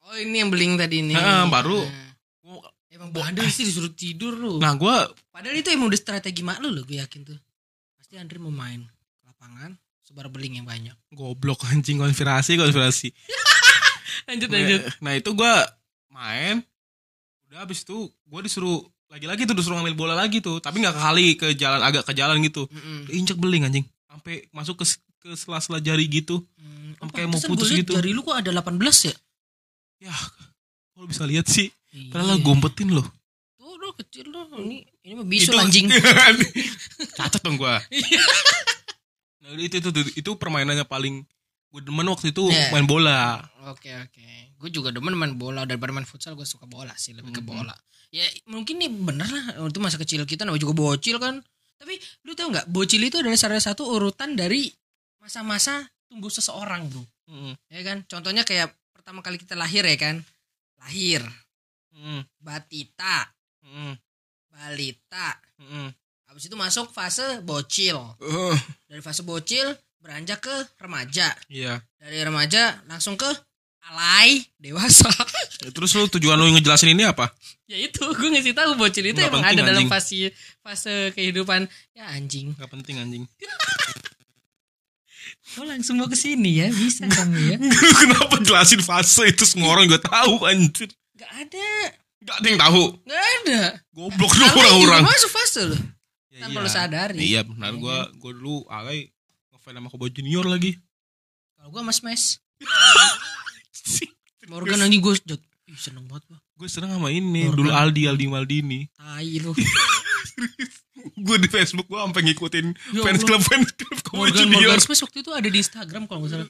Oh 0.00 0.16
ini 0.16 0.40
yang 0.40 0.48
beling 0.48 0.72
tadi 0.74 1.04
nih. 1.04 1.12
Heeh, 1.12 1.44
baru. 1.46 1.84
Nah. 1.84 2.16
Gua- 2.40 2.72
Emang 2.88 3.12
bandel 3.12 3.44
sih 3.46 3.60
disuruh 3.62 3.92
tidur 3.92 4.32
lu. 4.32 4.56
nah 4.56 4.72
gue 4.72 4.96
Padahal 5.28 5.52
itu 5.52 5.68
emang 5.68 5.92
udah 5.92 6.00
strategi 6.00 6.40
mak 6.40 6.58
lu 6.58 6.72
loh 6.72 6.80
gue 6.80 6.96
yakin 6.96 7.28
tuh. 7.28 7.36
Pasti 7.92 8.16
Andre 8.16 8.40
mau 8.40 8.48
main 8.48 8.80
ke 8.88 9.22
lapangan 9.22 9.76
sebar 10.00 10.32
beling 10.32 10.56
yang 10.56 10.64
banyak. 10.64 10.96
goblok 11.10 11.60
anjing 11.66 12.00
konspirasi 12.00 12.56
konspirasi 12.56 13.12
Lanjut 14.28 14.48
nah 14.98 15.12
itu 15.12 15.28
gue 15.30 15.54
main 16.08 16.64
udah 17.44 17.58
habis 17.60 17.80
itu 17.80 17.96
gue 18.08 18.40
disuruh 18.42 18.80
lagi-lagi 19.08 19.44
tuh 19.44 19.52
disuruh 19.52 19.76
ngambil 19.76 19.92
bola 19.94 20.14
lagi 20.14 20.40
tuh 20.40 20.56
tapi 20.56 20.80
nggak 20.80 20.92
ke 20.92 21.02
kali 21.02 21.26
ke 21.34 21.46
jalan 21.52 21.80
agak 21.80 22.00
ke 22.02 22.12
jalan 22.12 22.40
gitu 22.40 22.64
Mm-mm. 22.66 23.08
injek 23.10 23.36
beling 23.36 23.64
anjing 23.64 23.84
sampai 24.18 24.50
masuk 24.50 24.74
ke 24.76 24.84
ke 25.18 25.30
sela-sela 25.32 25.78
jari 25.78 26.06
gitu 26.06 26.42
Hmm, 26.54 26.94
Sampai 26.98 27.14
kayak 27.16 27.28
mau 27.28 27.40
putus 27.40 27.68
gua 27.68 27.78
gitu. 27.78 27.92
Jari 27.92 28.10
lu 28.10 28.20
kok 28.20 28.34
ada 28.34 28.50
18 28.50 28.74
ya? 29.04 29.14
ya 30.00 30.14
kalau 30.92 31.06
bisa 31.06 31.22
lihat 31.24 31.46
sih 31.46 31.70
Iya. 31.88 32.12
padahal 32.12 32.38
gompetin 32.38 32.90
loh 32.90 33.06
Tuh 33.54 33.74
lu 33.74 33.90
kecil 33.94 34.26
lu. 34.26 34.40
Ini 34.58 34.76
ini 35.02 35.12
mah 35.14 35.24
bisul 35.24 35.52
Itu- 35.52 35.60
anjing. 35.60 35.86
cacat 37.16 37.40
dong 37.40 37.56
gue 37.56 37.74
nah 39.38 39.54
itu, 39.56 39.74
itu 39.76 39.88
itu 39.88 40.00
itu 40.18 40.30
permainannya 40.34 40.84
paling 40.84 41.24
gue 41.68 41.80
demen 41.80 42.06
waktu 42.06 42.30
itu 42.30 42.48
Iya. 42.48 42.70
main 42.70 42.84
bola 42.84 43.44
Oke 43.68 43.92
oke. 43.92 44.24
Gue 44.56 44.70
juga 44.70 44.88
demen 44.88 45.12
main 45.12 45.34
bola 45.34 45.62
daripada 45.62 45.92
main 45.92 46.02
futsal 46.02 46.32
gue 46.32 46.42
suka 46.42 46.64
bola 46.64 46.90
sih 46.94 47.12
lebih 47.12 47.30
ke 47.30 47.38
Mhm. 47.38 47.46
bola. 47.46 47.76
Ya 48.08 48.24
mungkin 48.46 48.76
nih 48.76 48.88
bener 48.88 49.28
lah 49.28 49.44
itu 49.62 49.76
masa 49.78 49.96
kecil 49.96 50.24
kita 50.24 50.42
namanya 50.42 50.62
juga 50.62 50.72
bocil 50.74 51.16
kan. 51.18 51.44
Tapi 51.78 51.94
lu 52.26 52.34
tau 52.34 52.50
nggak 52.50 52.66
bocil 52.68 53.00
itu 53.00 53.22
adalah 53.22 53.38
salah 53.38 53.62
satu 53.62 53.86
urutan 53.86 54.34
dari 54.34 54.66
masa-masa 55.22 55.86
tumbuh 56.10 56.28
seseorang 56.28 56.90
bro. 56.90 57.02
Mm, 57.30 57.54
Ya 57.70 57.80
kan. 57.86 57.98
Contohnya 58.10 58.42
kayak 58.42 58.74
pertama 58.90 59.22
kali 59.22 59.38
kita 59.38 59.54
lahir 59.54 59.86
ya 59.86 59.96
kan. 59.96 60.16
Lahir, 60.82 61.22
mm, 61.94 62.22
batita, 62.42 63.30
mm, 63.62 63.94
balita. 64.50 65.38
mm. 65.58 65.88
Habis 66.28 66.44
itu 66.50 66.56
masuk 66.60 66.92
fase 66.92 67.40
bocil. 67.40 67.96
Uh, 68.20 68.52
Dari 68.84 69.00
fase 69.00 69.24
bocil 69.24 69.72
beranjak 69.98 70.44
ke 70.44 70.56
remaja. 70.78 71.32
iya 71.48 71.80
Dari 71.98 72.20
remaja 72.20 72.78
langsung 72.86 73.16
ke 73.16 73.26
alay 73.88 74.44
dewasa. 74.60 75.08
Ya, 75.58 75.74
terus 75.74 75.90
lu 75.98 76.06
tujuan 76.06 76.38
lu 76.38 76.54
ngejelasin 76.54 76.94
ini 76.94 77.02
apa? 77.02 77.34
Ya 77.66 77.82
itu 77.82 77.98
gue 78.18 78.28
ngasih 78.30 78.54
tahu 78.54 78.78
bocil 78.78 79.10
itu 79.10 79.18
Nggak 79.18 79.30
emang 79.30 79.42
penting, 79.42 79.58
ada 79.58 79.70
dalam 79.74 79.84
fase 79.90 80.30
fase 80.62 81.10
kehidupan. 81.18 81.66
Ya 81.98 82.06
anjing. 82.14 82.54
Gak 82.54 82.70
penting 82.70 82.96
anjing. 83.02 83.24
Oh 85.56 85.64
langsung 85.64 85.96
mau 85.96 86.04
ke 86.04 86.16
sini 86.16 86.60
ya? 86.60 86.68
Bisa 86.68 87.08
kamu 87.08 87.36
ya? 87.40 87.56
Kenapa 88.04 88.36
jelasin 88.44 88.84
fase 88.84 89.32
itu 89.32 89.48
semua 89.48 89.72
orang 89.72 89.88
juga 89.88 90.04
tahu 90.04 90.44
anjir? 90.44 90.92
Nggak 91.16 91.32
ada. 91.32 91.68
Gak 92.20 92.36
ada 92.36 92.46
yang 92.52 92.60
tahu. 92.60 92.82
Nggak 93.08 93.24
ada. 93.24 93.60
Goblok 93.96 94.32
lu 94.36 94.44
orang-orang. 94.44 95.02
masuk 95.08 95.32
fase 95.32 95.62
loh 95.72 95.80
Ya, 96.28 96.44
tanpa 96.46 96.60
lu 96.60 96.68
sadari. 96.68 97.18
Iya 97.32 97.40
benar. 97.48 97.72
Iya. 97.74 97.80
gua 97.80 97.96
gua 98.20 98.32
dulu 98.36 98.56
alay 98.68 99.08
ngefans 99.50 99.74
sama 99.74 99.88
Kobo 99.88 100.06
Junior 100.12 100.44
lagi. 100.44 100.76
Kalau 101.56 101.68
gue 101.72 101.82
mas 101.82 102.00
mes 102.04 102.22
Morgan 104.48 104.80
anjing 104.80 105.00
gue 105.04 105.12
Ih, 105.78 105.82
seneng 105.86 106.10
banget 106.10 106.26
gue 106.26 106.38
Gue 106.58 106.66
seneng 106.66 106.90
sama 106.90 107.14
ini 107.14 107.46
Morgan. 107.46 107.54
Dulu 107.54 107.70
Aldi 107.70 108.02
Aldi 108.10 108.26
Maldini. 108.26 108.90
Tai 108.98 109.30
lu. 109.38 109.54
Gue 111.26 111.36
di 111.38 111.46
Facebook 111.46 111.86
gue 111.86 111.98
sampai 111.98 112.22
ngikutin 112.26 112.66
Ya 112.98 113.02
fans 113.06 113.22
club 113.22 113.42
fans 113.42 113.70
club 113.74 113.98
Kobo 114.02 114.26
Morgan 114.26 114.50
Junior 114.50 114.74
Morgan 114.74 114.82
Smash 114.82 115.02
waktu 115.06 115.18
itu 115.22 115.30
ada 115.30 115.46
di 115.46 115.58
Instagram 115.62 116.10
kalau 116.10 116.26
nggak 116.26 116.32
salah. 116.34 116.48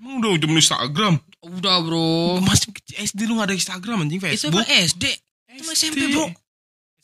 Emang 0.00 0.24
udah 0.24 0.30
udah 0.40 0.48
Instagram? 0.56 1.14
Udah 1.44 1.76
bro. 1.84 2.40
Masih 2.40 2.72
kecil 2.72 2.96
SD 3.04 3.20
lu 3.28 3.36
gak 3.36 3.52
ada 3.52 3.56
Instagram 3.56 3.96
anjing 4.08 4.20
itu 4.20 4.26
Facebook? 4.32 4.64
Apa 4.64 4.72
SD 4.88 5.04
itu 5.60 5.70
SMP 5.76 6.00
bro. 6.10 6.26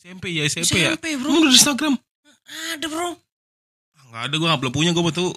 SMP 0.01 0.25
ya 0.33 0.42
SMP, 0.49 0.75
ya. 0.81 0.96
SMP 0.96 1.07
bro. 1.20 1.29
Emang 1.29 1.42
udah 1.44 1.55
Instagram? 1.55 1.94
Ada 2.75 2.87
bro. 2.88 3.09
Ah, 4.01 4.05
Gak 4.11 4.23
ada 4.29 4.35
gue 4.40 4.49
gak 4.49 4.61
belum 4.64 4.73
punya 4.73 4.90
gue 4.96 5.05
betul 5.05 5.31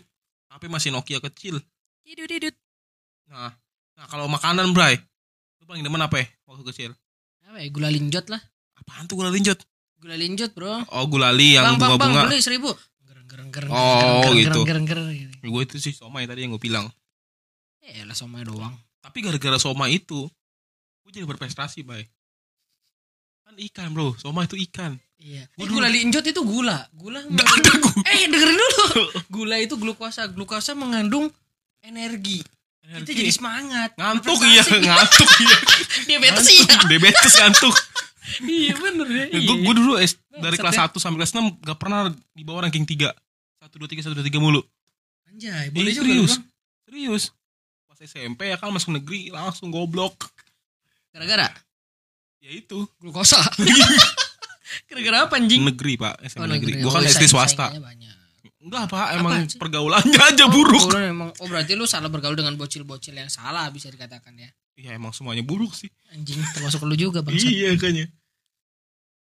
HP 0.50 0.64
masih 0.72 0.90
Nokia 0.96 1.20
kecil. 1.20 1.60
Didut, 2.08 2.28
didut. 2.32 2.56
Nah, 3.28 3.52
nah 3.96 4.06
kalau 4.08 4.28
makanan 4.32 4.72
Bray, 4.72 5.00
lu 5.63 5.65
paling 5.65 5.80
demen 5.80 5.95
apa 5.97 6.19
ya 6.19 6.28
waktu 6.43 6.63
kecil? 6.67 6.91
apa 7.43 7.58
ya 7.58 7.71
gula 7.71 7.88
linjot 7.88 8.28
lah 8.28 8.41
Apaan 8.76 9.08
tuh 9.08 9.15
gula 9.15 9.32
linjot? 9.32 9.56
gula 9.95 10.19
linjot 10.19 10.52
bro 10.52 10.84
Oh 10.91 11.08
gulali 11.08 11.56
yang 11.56 11.63
bang, 11.63 11.80
bang, 11.80 11.95
bang, 11.95 11.95
bunga-bunga. 11.95 12.21
beli 12.28 12.43
seribu. 12.43 12.76
Gereng, 12.99 13.23
gereng, 13.23 13.49
gereng, 13.49 13.71
Oh, 13.71 14.28
gereng, 14.28 14.36
gitu. 14.36 14.60
Gereng, 14.67 14.84
gereng, 14.84 15.06
gereng. 15.08 15.39
Gue 15.39 15.62
itu 15.63 15.80
sih 15.80 15.95
somai 15.95 16.28
tadi 16.28 16.43
yang 16.43 16.52
gue 16.52 16.60
bilang. 16.60 16.91
Ya 17.80 18.04
lah 18.04 18.12
somai 18.12 18.43
doang. 18.43 18.76
Tapi 18.99 19.23
gara-gara 19.23 19.56
somai 19.56 19.95
itu, 19.95 20.28
gue 20.99 21.12
jadi 21.13 21.23
berprestasi, 21.23 21.88
Bay. 21.88 22.04
Kan 23.43 23.56
ikan 23.56 23.95
bro, 23.95 24.12
somai 24.17 24.43
itu 24.43 24.60
ikan. 24.67 24.99
Iya. 25.15 25.47
Gua 25.56 25.63
Eh, 25.63 25.69
gula 25.69 25.88
linjot 25.88 26.26
itu 26.26 26.41
gula. 26.43 26.84
Gula. 26.91 27.23
Gak 27.23 27.47
ada. 27.47 27.71
Eh, 28.06 28.28
dengerin 28.28 28.60
dulu. 28.60 28.76
Gula 29.32 29.56
itu 29.58 29.80
glukosa. 29.80 30.28
Glukosa 30.28 30.76
mengandung 30.76 31.32
energi. 31.80 32.43
Kita 32.84 33.12
jadi 33.12 33.32
semangat. 33.32 33.89
ngantuk 33.96 34.36
Berprestasi. 34.36 34.76
iya, 34.76 34.84
ngantuk 34.91 35.30
iya. 35.39 35.58
Diabetes 36.10 36.48
iya. 36.50 36.76
Diabetes 36.84 37.34
ngantuk. 37.34 37.76
iya 38.43 38.74
bener 38.76 39.08
ya. 39.08 39.26
Gue 39.32 39.39
Iya. 39.39 39.63
gue 39.63 39.74
dulu 39.74 39.93
es, 39.98 40.12
dari 40.30 40.56
kelas 40.56 40.76
ya. 40.76 40.86
1 40.86 40.96
sampai 40.98 41.17
kelas 41.17 41.32
6 41.32 41.63
gak 41.63 41.78
pernah 41.78 42.00
di 42.12 42.43
bawah 42.43 42.62
ranking 42.62 42.84
3. 42.84 43.10
1 43.10 43.15
2 43.72 43.88
3 43.89 44.04
1 44.04 44.13
2 44.13 44.24
3 44.26 44.38
mulu. 44.38 44.62
Anjay, 45.26 45.67
Eh, 45.67 45.72
boleh 45.72 45.91
juga 45.91 46.04
serius. 46.06 46.34
Bang. 46.34 46.46
Serius. 46.84 47.24
Pas 47.86 48.00
SMP 48.00 48.41
ya 48.46 48.58
kan 48.58 48.69
masuk 48.69 48.91
negeri 48.91 49.30
langsung 49.30 49.69
goblok. 49.69 50.13
Gara-gara 51.10 51.50
Ya 52.38 52.52
itu. 52.52 52.84
glukosa. 52.98 53.39
Gara-gara 54.89 55.17
apa 55.24 55.38
anjing? 55.38 55.63
Negeri 55.63 55.96
pak, 55.96 56.17
SMP 56.24 56.39
Oh, 56.39 56.50
negeri. 56.50 56.76
negeri. 56.76 56.84
Gue 56.84 56.91
kan 56.91 57.00
Oh, 57.00 57.08
SD 57.08 57.24
swasta. 57.26 57.65
Enggak 58.63 58.88
pak, 58.88 59.08
emang 59.13 59.43
sih? 59.45 59.60
pergaulannya 59.60 60.15
aja 60.15 60.43
Oh, 60.43 60.49
buruk. 60.49 60.88
pergaulan 60.88 61.04
emang. 61.06 61.30
Oh 61.38 61.45
berarti 61.45 61.76
lu 61.76 61.84
salah 61.84 62.08
bergaul 62.08 62.32
dengan 62.34 62.56
bocil-bocil 62.56 63.12
yang 63.13 63.28
salah 63.28 63.67
bisa 63.67 63.88
dikatakan 63.88 64.32
ya. 64.34 64.47
Iya 64.73 64.95
emang 64.95 65.12
semuanya 65.12 65.41
buruk 65.41 65.71
sih. 65.71 65.91
Anjing 66.10 66.39
termasuk 66.49 66.80
lu 66.82 66.95
juga 66.95 67.19
bang. 67.19 67.36
Iya 67.36 67.76
kayaknya. 67.76 68.08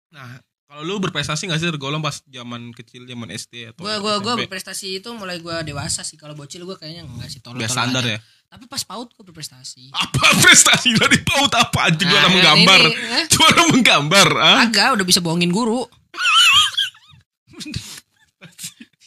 Nah, 0.09 0.37
kalau 0.63 0.81
lu 0.81 0.97
berprestasi 0.99 1.45
gak 1.45 1.57
sih 1.57 1.67
tergolong 1.67 1.99
pas 1.99 2.21
zaman 2.23 2.69
kecil, 2.71 3.03
zaman 3.03 3.27
SD 3.29 3.53
atau 3.67 3.81
Gua 3.81 3.97
gua 3.97 4.15
gua 4.17 4.33
SMP? 4.33 4.41
berprestasi 4.45 4.87
itu 4.95 5.09
mulai 5.11 5.37
gua 5.37 5.59
dewasa 5.59 6.01
sih. 6.01 6.15
Kalau 6.15 6.33
bocil 6.33 6.61
gua 6.63 6.73
kayaknya 6.75 7.03
enggak 7.03 7.27
sih 7.27 7.39
tolol. 7.39 7.57
Biasa 7.57 7.73
standar 7.81 8.05
ya. 8.05 8.17
Tapi 8.45 8.63
pas 8.65 8.81
paut 8.81 9.09
gua 9.09 9.23
berprestasi. 9.23 9.89
Apa 9.89 10.21
prestasi 10.45 10.93
dari 10.93 11.17
PAUD 11.19 11.51
apa 11.51 11.79
aja 11.83 11.97
juara 11.99 12.21
Nah, 12.21 12.31
menggambar. 12.31 12.81
ini, 12.83 12.95
eh, 13.11 13.25
Juara 13.27 13.61
menggambar, 13.67 14.27
ah. 14.37 14.57
Agak 14.63 14.95
udah 14.95 15.03
bisa 15.03 15.19
bohongin 15.19 15.49
guru. 15.49 15.81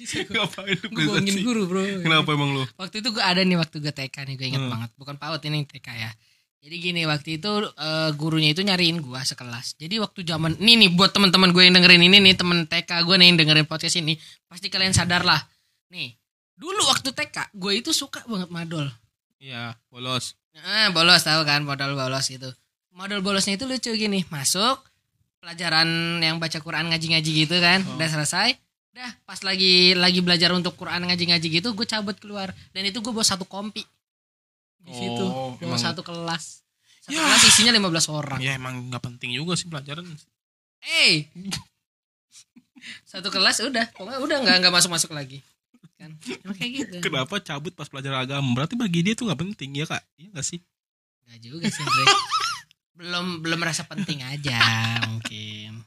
Ngapain 0.04 0.74
lu 0.74 0.86
Gue 0.88 1.04
bohongin 1.06 1.36
guru 1.40 1.62
bro. 1.64 1.82
Kenapa 2.00 2.28
emang 2.30 2.50
lu? 2.52 2.62
Waktu 2.74 3.00
itu 3.00 3.08
gue 3.10 3.20
ada 3.20 3.40
nih 3.40 3.56
waktu 3.56 3.76
gue 3.78 3.90
TK 3.90 4.16
nih 4.24 4.34
gue 4.34 4.46
inget 4.46 4.60
Hmm. 4.60 4.70
banget. 4.70 4.90
Bukan 4.94 5.14
PAUD 5.16 5.42
ini 5.44 5.64
TK 5.64 5.88
ya. 5.90 6.10
Jadi 6.58 6.76
gini 6.76 7.02
waktu 7.02 7.38
itu 7.38 7.50
eh, 7.68 8.10
gurunya 8.12 8.50
itu 8.50 8.60
nyariin 8.60 8.98
gue 8.98 9.20
sekelas. 9.20 9.74
Jadi 9.76 9.96
waktu 9.96 10.22
zaman 10.22 10.58
ini 10.58 10.74
nih 10.76 10.90
buat 10.92 11.10
teman-teman 11.10 11.50
gue 11.50 11.62
yang 11.62 11.72
dengerin 11.72 12.02
ini 12.02 12.18
nih 12.20 12.34
temen 12.34 12.64
TK 12.64 12.90
gue 13.00 13.14
nih 13.14 13.26
yang 13.26 13.38
dengerin 13.38 13.64
podcast 13.64 13.96
ini 13.96 14.18
pasti 14.44 14.66
kalian 14.66 14.90
sadar 14.90 15.22
lah. 15.22 15.38
Nih 15.88 16.18
dulu 16.54 16.82
waktu 16.86 17.10
TK 17.10 17.54
gue 17.54 17.72
itu 17.76 17.90
suka 17.90 18.22
banget 18.24 18.50
madol. 18.50 18.90
Iya, 19.38 19.78
bolos. 19.86 20.34
Ah 20.58 20.90
bolos 20.90 21.22
tahu 21.22 21.42
kan 21.42 21.62
modal 21.62 21.94
bolos 21.94 22.26
itu. 22.28 22.50
Modal 22.90 23.22
bolosnya 23.22 23.54
itu 23.54 23.62
lucu 23.62 23.94
gini 23.94 24.26
masuk 24.26 24.82
pelajaran 25.38 25.86
yang 26.18 26.36
baca 26.36 26.58
Quran 26.58 26.90
ngaji-ngaji 26.90 27.30
gitu 27.38 27.56
kan 27.58 27.86
Oh. 27.86 27.94
udah 27.94 28.10
selesai. 28.10 28.58
Dah 28.98 29.12
pas 29.22 29.38
lagi 29.46 29.94
lagi 29.94 30.18
belajar 30.18 30.50
untuk 30.50 30.74
Quran 30.74 31.06
ngaji-ngaji 31.06 31.46
gitu 31.62 31.70
gue 31.70 31.86
cabut 31.86 32.18
keluar 32.18 32.50
dan 32.74 32.82
itu 32.82 32.98
gue 32.98 33.12
bawa 33.14 33.22
satu 33.22 33.46
kompi 33.46 33.86
di 34.82 34.90
situ 34.90 35.22
Oh, 35.22 35.54
bawa 35.54 35.74
emang- 35.74 35.78
satu 35.78 36.02
kelas. 36.02 36.66
Satu 37.06 37.14
Ya. 37.14 37.22
kelas 37.22 37.42
isinya 37.46 37.70
15 37.70 38.10
orang. 38.10 38.38
Ya 38.42 38.58
emang 38.58 38.90
gak 38.90 39.00
penting 39.00 39.30
juga 39.32 39.54
sih 39.54 39.70
pelajaran. 39.70 40.02
Eh 40.82 41.30
satu 43.04 43.28
kelas 43.28 43.62
udah 43.62 43.86
pokoknya 43.92 44.18
udah 44.18 44.36
nggak 44.38 44.56
nggak 44.62 44.74
masuk 44.74 44.90
masuk 44.90 45.10
lagi 45.10 45.42
kan 45.98 46.14
emang 46.14 46.54
kayak 46.54 46.72
gitu 46.78 46.96
Kenapa 47.02 47.42
cabut 47.42 47.74
pas 47.74 47.86
pelajaran 47.86 48.22
agama? 48.22 48.46
Berarti 48.54 48.78
bagi 48.78 49.02
dia 49.02 49.14
tuh 49.14 49.26
gak 49.26 49.40
penting 49.40 49.74
ya 49.74 49.84
kak? 49.84 49.98
Iya 50.14 50.30
gak 50.30 50.46
sih? 50.46 50.62
Nggak 51.26 51.38
juga 51.42 51.64
sih 51.66 51.82
Andre. 51.82 52.04
belum 52.98 53.26
belum 53.42 53.58
merasa 53.58 53.82
penting 53.82 54.22
aja 54.22 54.58
mungkin 55.06 55.82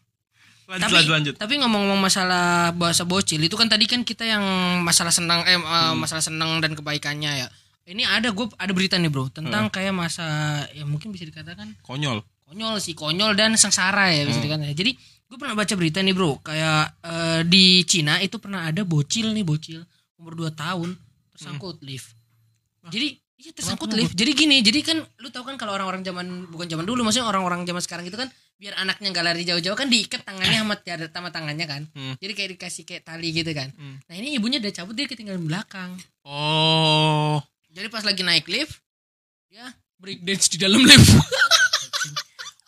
Lanjut, 0.71 0.81
tapi 0.81 0.93
lanjut, 0.95 1.11
lanjut. 1.11 1.35
tapi 1.35 1.53
ngomong-ngomong 1.57 1.99
masalah 1.99 2.45
bahasa 2.71 3.03
bocil 3.03 3.37
itu 3.37 3.51
kan 3.53 3.67
tadi 3.67 3.83
kan 3.85 4.01
kita 4.01 4.23
yang 4.23 4.39
masalah 4.79 5.11
senang 5.11 5.43
eh 5.43 5.51
eh, 5.51 5.59
Hmm. 5.59 5.99
masalah 5.99 6.23
senang 6.23 6.57
dan 6.57 6.71
kebaikannya 6.71 7.31
ya 7.37 7.47
ini 7.85 8.01
ada 8.01 8.31
gue 8.31 8.47
ada 8.55 8.71
berita 8.71 8.95
nih 8.95 9.07
bro 9.07 9.27
tentang 9.27 9.67
Hmm. 9.67 9.73
kayak 9.73 9.91
masa 9.91 10.23
ya 10.71 10.83
mungkin 10.83 11.11
bisa 11.11 11.23
dikatakan 11.23 11.75
Konyol. 11.81 12.23
konyol 12.45 12.79
sih 12.79 12.91
konyol 12.93 13.33
dan 13.33 13.53
sengsara 13.53 14.09
ya 14.09 14.23
bisa 14.23 14.39
Hmm. 14.39 14.47
dikatakan. 14.47 14.71
jadi 14.71 14.91
gue 15.27 15.37
pernah 15.37 15.53
baca 15.53 15.73
berita 15.73 15.99
nih 15.99 16.11
bro 16.11 16.39
kayak 16.39 16.83
eh, 17.01 17.41
di 17.43 17.65
Cina 17.83 18.17
itu 18.17 18.37
pernah 18.37 18.63
ada 18.63 18.81
bocil 18.81 19.29
nih 19.29 19.43
bocil 19.43 19.83
umur 20.15 20.35
2 20.37 20.51
tahun 20.53 20.95
tersangkut 21.31 21.81
lift 21.81 22.15
jadi 22.87 23.17
iya 23.37 23.51
tersangkut 23.51 23.89
Hmm. 23.89 23.97
Lift 23.99 24.13
jadi 24.13 24.31
gini 24.31 24.61
jadi 24.61 24.79
kan 24.83 24.97
lu 25.17 25.27
tahu 25.27 25.43
kan 25.43 25.55
kalau 25.55 25.73
orang-orang 25.73 25.99
zaman 25.99 26.45
bukan 26.47 26.65
zaman 26.65 26.85
dulu 26.85 27.01
maksudnya 27.01 27.25
orang-orang 27.25 27.63
zaman 27.63 27.81
sekarang 27.81 28.05
gitu 28.05 28.15
kan 28.15 28.29
biar 28.61 28.77
anaknya 28.77 29.09
nggak 29.09 29.25
lari 29.25 29.41
jauh-jauh 29.41 29.73
kan 29.73 29.89
diikat 29.89 30.21
tangannya 30.21 30.61
sama 30.61 30.77
tiada 30.77 31.09
sama 31.09 31.29
tangannya 31.29 31.65
kan 31.65 31.81
Hmm. 31.91 32.13
jadi 32.15 32.31
kayak 32.31 32.49
dikasih 32.55 32.83
kayak 32.83 33.01
tali 33.01 33.33
gitu 33.33 33.49
kan 33.51 33.73
Hmm. 33.73 33.97
nah 34.05 34.13
ini 34.13 34.37
ibunya 34.37 34.61
udah 34.61 34.69
cabut 34.71 34.93
dia 34.93 35.05
ketinggalan 35.05 35.41
belakang 35.41 35.97
Oh. 36.21 37.41
jadi 37.67 37.89
pas 37.89 38.01
lagi 38.01 38.21
naik 38.21 38.45
lift 38.45 38.77
dia 39.49 39.65
break 39.97 40.21
dance 40.21 40.45
di 40.47 40.57
dalam 40.57 40.77
lift 40.79 41.09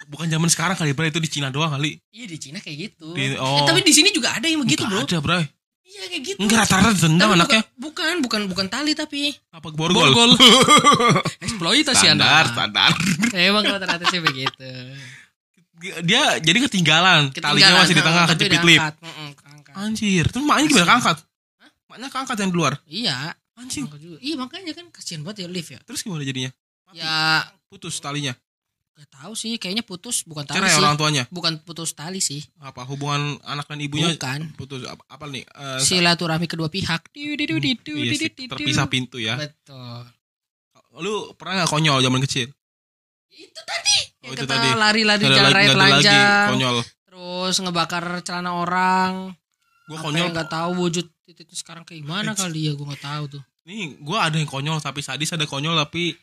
Bukan 0.04 0.30
zaman 0.30 0.46
sekarang 0.46 0.76
kali, 0.76 0.94
Bray. 0.94 1.10
Itu 1.10 1.18
di 1.18 1.26
Cina 1.26 1.50
doang 1.50 1.74
kali. 1.74 1.98
Iya 2.12 2.26
di 2.28 2.38
Cina 2.38 2.60
kayak 2.60 2.78
gitu. 2.78 3.18
Di- 3.18 3.34
Eh, 3.34 3.40
oh. 3.40 3.66
tapi 3.66 3.82
di 3.82 3.90
sini 3.90 4.14
juga 4.14 4.30
ada 4.30 4.46
yang 4.46 4.62
begitu 4.62 4.86
bro. 4.86 5.02
ada, 5.02 5.18
Bray. 5.18 5.42
Iya 5.82 6.04
kayak 6.06 6.22
gitu. 6.24 6.38
Enggak 6.38 6.60
rata-rata 6.64 6.94
dendam 7.00 7.34
anaknya. 7.34 7.62
Bukan, 7.74 8.22
bukan, 8.22 8.42
bukan 8.46 8.68
tali 8.68 8.94
tapi 8.94 9.34
Apa 9.50 9.74
borgol? 9.74 10.06
Borgol. 10.06 10.32
eksploitasi 11.46 11.98
standar, 12.06 12.46
anda. 12.46 12.52
standar. 12.52 12.92
Emang 13.34 13.64
rata-rata 13.64 14.06
sih 14.06 14.20
begitu. 14.20 14.70
Dia 16.02 16.40
jadi 16.40 16.58
ketinggalan. 16.64 17.30
Talinya 17.30 17.44
Ketinggalan, 17.52 17.82
masih 17.84 17.96
di 17.96 18.04
tengah 18.04 18.24
kejepit 18.32 18.62
lip. 18.64 18.82
Anjir, 19.74 20.26
terus 20.30 20.46
maknya 20.46 20.66
gimana 20.70 20.88
keangkat? 20.88 21.18
Maknya 21.90 22.08
keangkat 22.10 22.36
yang 22.40 22.50
di 22.50 22.58
luar. 22.58 22.74
Iya. 22.86 23.18
Anjing. 23.54 23.86
Iya 24.18 24.36
makanya 24.38 24.74
kan 24.74 24.90
kasihan 24.90 25.22
banget 25.22 25.46
ya 25.46 25.48
lift 25.50 25.70
ya. 25.70 25.80
Terus 25.86 26.02
gimana 26.02 26.24
jadinya? 26.24 26.50
Ya 26.94 27.46
Putus 27.70 27.98
talinya. 27.98 28.34
gak 28.94 29.10
tahu 29.10 29.34
sih 29.34 29.58
kayaknya 29.58 29.82
putus 29.82 30.22
bukan 30.22 30.46
tali 30.46 30.62
Cerai 30.62 30.70
sih. 30.70 30.78
orang 30.78 30.94
tuanya. 30.94 31.24
Bukan 31.34 31.66
putus 31.66 31.98
tali 31.98 32.22
sih. 32.22 32.46
Apa 32.62 32.86
hubungan 32.86 33.42
anak 33.42 33.66
dan 33.66 33.82
ibunya 33.82 34.14
Bukan. 34.14 34.54
putus 34.54 34.86
apa, 34.86 35.02
apa 35.10 35.26
nih? 35.26 35.42
Eh, 35.50 35.82
Silaturahmi 35.82 36.46
kedua 36.46 36.70
pihak. 36.70 37.10
iya 37.18 38.14
sih, 38.14 38.30
terpisah 38.30 38.86
pintu 38.86 39.18
ya. 39.18 39.34
Betul. 39.42 40.06
Lu 41.02 41.34
pernah 41.34 41.66
gak 41.66 41.74
konyol 41.74 42.06
zaman 42.06 42.22
kecil? 42.22 42.54
Itu 43.34 43.62
tadi. 43.66 44.13
Oh, 44.24 44.32
itu 44.32 44.48
kata 44.48 44.56
tadi. 44.56 44.70
lari-lari 44.74 45.24
jalan 45.28 45.52
raya 45.52 45.70
telanjang. 45.76 46.48
konyol. 46.56 46.78
Terus 47.04 47.56
ngebakar 47.60 48.04
celana 48.24 48.56
orang. 48.56 49.36
Gue 49.92 49.98
konyol. 50.00 50.32
nggak 50.32 50.48
tahu 50.48 50.72
wujud 50.80 51.06
titiknya 51.24 51.58
sekarang 51.60 51.84
kayak 51.84 52.04
gimana 52.08 52.32
kali 52.32 52.68
ya 52.68 52.74
gue 52.74 52.88
nggak 52.88 53.04
tahu 53.04 53.24
tuh. 53.40 53.44
Nih, 53.64 53.96
gue 54.00 54.18
ada 54.20 54.36
yang 54.36 54.48
konyol 54.48 54.80
tapi 54.80 55.00
sadis, 55.00 55.32
ada 55.32 55.44
konyol 55.44 55.76
tapi 55.76 56.16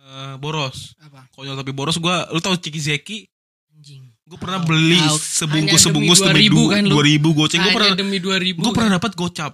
eh, 0.00 0.34
boros. 0.36 0.96
Apa? 1.00 1.28
Konyol 1.32 1.56
tapi 1.56 1.72
boros. 1.72 1.96
Gue, 1.96 2.12
lu 2.32 2.40
tau 2.40 2.56
Ciki 2.56 2.80
Zeki? 2.80 3.18
Anjing. 3.72 4.04
Gue 4.24 4.40
pernah 4.40 4.60
Tahu, 4.64 4.68
beli 4.72 5.00
tahu. 5.00 5.16
sebungkus 5.20 5.80
sebungkus 5.84 6.20
demi 6.24 6.48
2000 6.48 6.56
dua 6.56 6.66
kan 6.72 6.82
lu? 6.84 6.92
dua 6.96 7.04
ribu 7.04 7.28
goceng. 7.36 7.60
Gue 7.60 7.72
pernah 7.76 7.92
demi 7.92 8.18
2000 8.20 8.56
gue 8.64 8.72
pernah 8.72 8.92
dapat 8.96 9.12
gocap. 9.12 9.52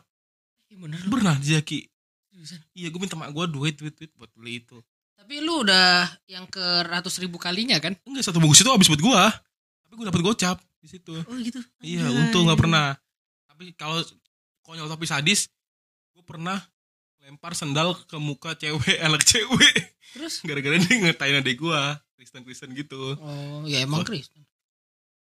Iya, 0.71 0.77
bener. 0.79 0.99
Pernah 1.07 1.35
Zeki. 1.39 1.81
Iya, 2.75 2.89
gue 2.95 3.01
minta 3.03 3.19
mak 3.19 3.31
gue 3.35 3.45
duit 3.51 3.75
duit 3.75 3.95
duit 3.95 4.11
buat 4.15 4.31
beli 4.39 4.63
itu. 4.63 4.79
Tapi 5.21 5.35
lu 5.39 5.63
udah 5.63 6.09
yang 6.27 6.49
ke 6.49 6.65
ratus 6.83 7.21
ribu 7.21 7.37
kalinya 7.37 7.77
kan? 7.77 7.93
Enggak 8.09 8.25
satu 8.25 8.41
bungkus 8.41 8.65
itu 8.65 8.71
habis 8.73 8.89
buat 8.89 8.99
gue. 8.99 9.23
Tapi 9.85 9.93
gue 9.95 10.07
dapat 10.09 10.23
gocap 10.25 10.57
di 10.81 10.89
situ. 10.89 11.13
Oh 11.13 11.37
gitu. 11.37 11.61
Iya, 11.85 12.09
Anjay. 12.09 12.19
untung 12.25 12.49
nggak 12.49 12.59
pernah. 12.59 12.97
Tapi 13.47 13.77
kalau 13.77 14.01
konyol 14.65 14.89
tapi 14.89 15.05
sadis, 15.05 15.53
gue 16.11 16.25
pernah 16.25 16.57
lempar 17.21 17.53
sendal 17.53 17.93
ke 18.09 18.17
muka 18.17 18.57
cewek, 18.57 18.97
anak 19.07 19.23
cewek. 19.23 19.93
Terus? 20.11 20.41
Gara-gara 20.43 20.75
dia 20.75 20.97
ngetain 20.99 21.37
adik 21.37 21.61
gue, 21.61 21.81
Kristen-Kristen 22.17 22.73
gitu. 22.73 23.15
Oh 23.21 23.63
ya 23.69 23.85
emang 23.85 24.03
Oh. 24.03 24.09
Kristen. 24.09 24.41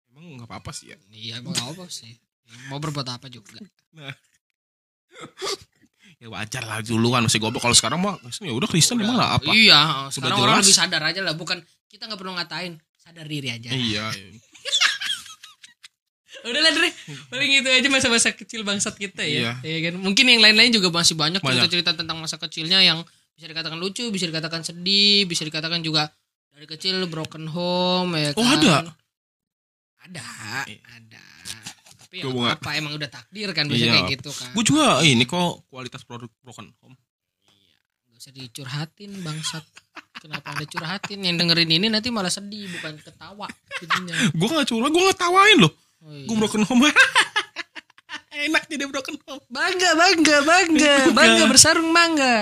Emang 0.10 0.36
nggak 0.36 0.50
apa-apa 0.50 0.74
sih 0.74 0.90
ya. 0.90 0.98
Iya 1.10 1.40
emang 1.40 1.54
nggak 1.54 1.70
apa 1.70 1.86
sih. 1.88 2.12
Mau 2.68 2.82
berbuat 2.82 3.08
apa 3.08 3.30
juga. 3.30 3.62
Ya 6.24 6.32
wajar 6.32 6.64
lah 6.64 6.80
dulu 6.80 7.12
kan 7.12 7.28
masih 7.28 7.44
goblok. 7.44 7.60
Kalau 7.60 7.76
sekarang 7.76 8.00
mah 8.00 8.16
Kristen 8.16 8.48
ya 8.48 8.56
udah 8.56 8.70
Kristen 8.72 8.96
emang 8.96 9.20
lah 9.20 9.36
apa? 9.36 9.52
Iya. 9.52 10.08
Sekarang 10.08 10.40
orang 10.40 10.56
jelas. 10.56 10.72
lebih 10.72 10.76
sadar 10.80 11.02
aja 11.04 11.20
lah. 11.20 11.36
Bukan 11.36 11.60
kita 11.92 12.08
nggak 12.08 12.16
perlu 12.16 12.32
ngatain. 12.32 12.80
Sadar 12.96 13.28
diri 13.28 13.52
aja. 13.52 13.68
Iya. 13.76 14.08
Udah 16.44 16.60
lah 16.60 16.72
Dre. 16.72 16.92
Paling 17.28 17.52
itu 17.60 17.68
aja 17.68 17.88
masa-masa 17.88 18.32
kecil 18.32 18.64
bangsat 18.64 18.96
kita 18.96 19.24
ya. 19.24 19.60
Iya. 19.60 19.68
Iya 19.68 19.78
kan. 19.92 19.94
Mungkin 20.00 20.26
yang 20.28 20.40
lain-lain 20.40 20.72
juga 20.72 20.92
masih 20.92 21.16
banyak 21.16 21.40
cerita-cerita 21.40 21.92
tentang 21.96 22.20
masa 22.20 22.36
kecilnya 22.36 22.80
yang 22.80 23.04
bisa 23.36 23.48
dikatakan 23.48 23.76
lucu, 23.76 24.08
bisa 24.08 24.24
dikatakan 24.24 24.64
sedih, 24.64 25.24
bisa 25.24 25.44
dikatakan 25.44 25.84
juga 25.84 26.08
dari 26.52 26.68
kecil 26.68 27.04
broken 27.08 27.48
home 27.48 28.16
ya 28.16 28.32
Oh, 28.36 28.44
kan. 28.44 28.60
ada? 28.60 28.76
Ada, 30.04 30.28
Iya. 30.68 30.80
ada. 31.00 31.24
Tapi 32.14 32.22
ya 32.22 32.30
Gua 32.30 32.46
nggak- 32.46 32.62
apa 32.62 32.70
emang 32.78 32.94
udah 32.94 33.10
takdir 33.10 33.50
kan 33.52 33.66
biasanya 33.66 33.90
Iya. 33.90 33.98
kayak 34.00 34.12
gitu 34.14 34.30
kan. 34.30 34.50
Gue 34.54 34.64
juga 34.64 34.86
ini 35.02 35.26
kok 35.26 35.66
kualitas 35.66 36.06
produk 36.06 36.30
broken 36.40 36.70
home. 36.78 36.94
Gak 38.06 38.18
usah 38.22 38.30
dicurhatin 38.30 39.18
bangsat. 39.18 39.66
Kenapa 40.22 40.54
anda 40.54 40.62
curhatin? 40.64 41.20
Yang 41.20 41.36
dengerin 41.42 41.72
ini 41.74 41.88
nanti 41.90 42.14
malah 42.14 42.30
sedih 42.30 42.70
bukan 42.70 43.02
ketawa 43.02 43.50
jadinya. 43.76 44.14
Gue 44.30 44.46
gak 44.48 44.70
curhat, 44.70 44.94
gue 44.94 45.04
gak 45.04 45.18
tawain 45.18 45.58
loh. 45.58 45.74
Oh, 46.06 46.14
iya. 46.14 46.30
Gue 46.30 46.36
broken 46.38 46.62
home. 46.62 46.86
Enak 48.46 48.64
jadi 48.68 48.86
broken 48.86 49.18
home. 49.26 49.42
Bangga, 49.48 49.90
bangga, 49.96 50.38
bangga, 50.44 50.94
Bukan. 51.04 51.18
bangga 51.18 51.44
bersaring 51.50 51.90
bangga. 51.90 52.36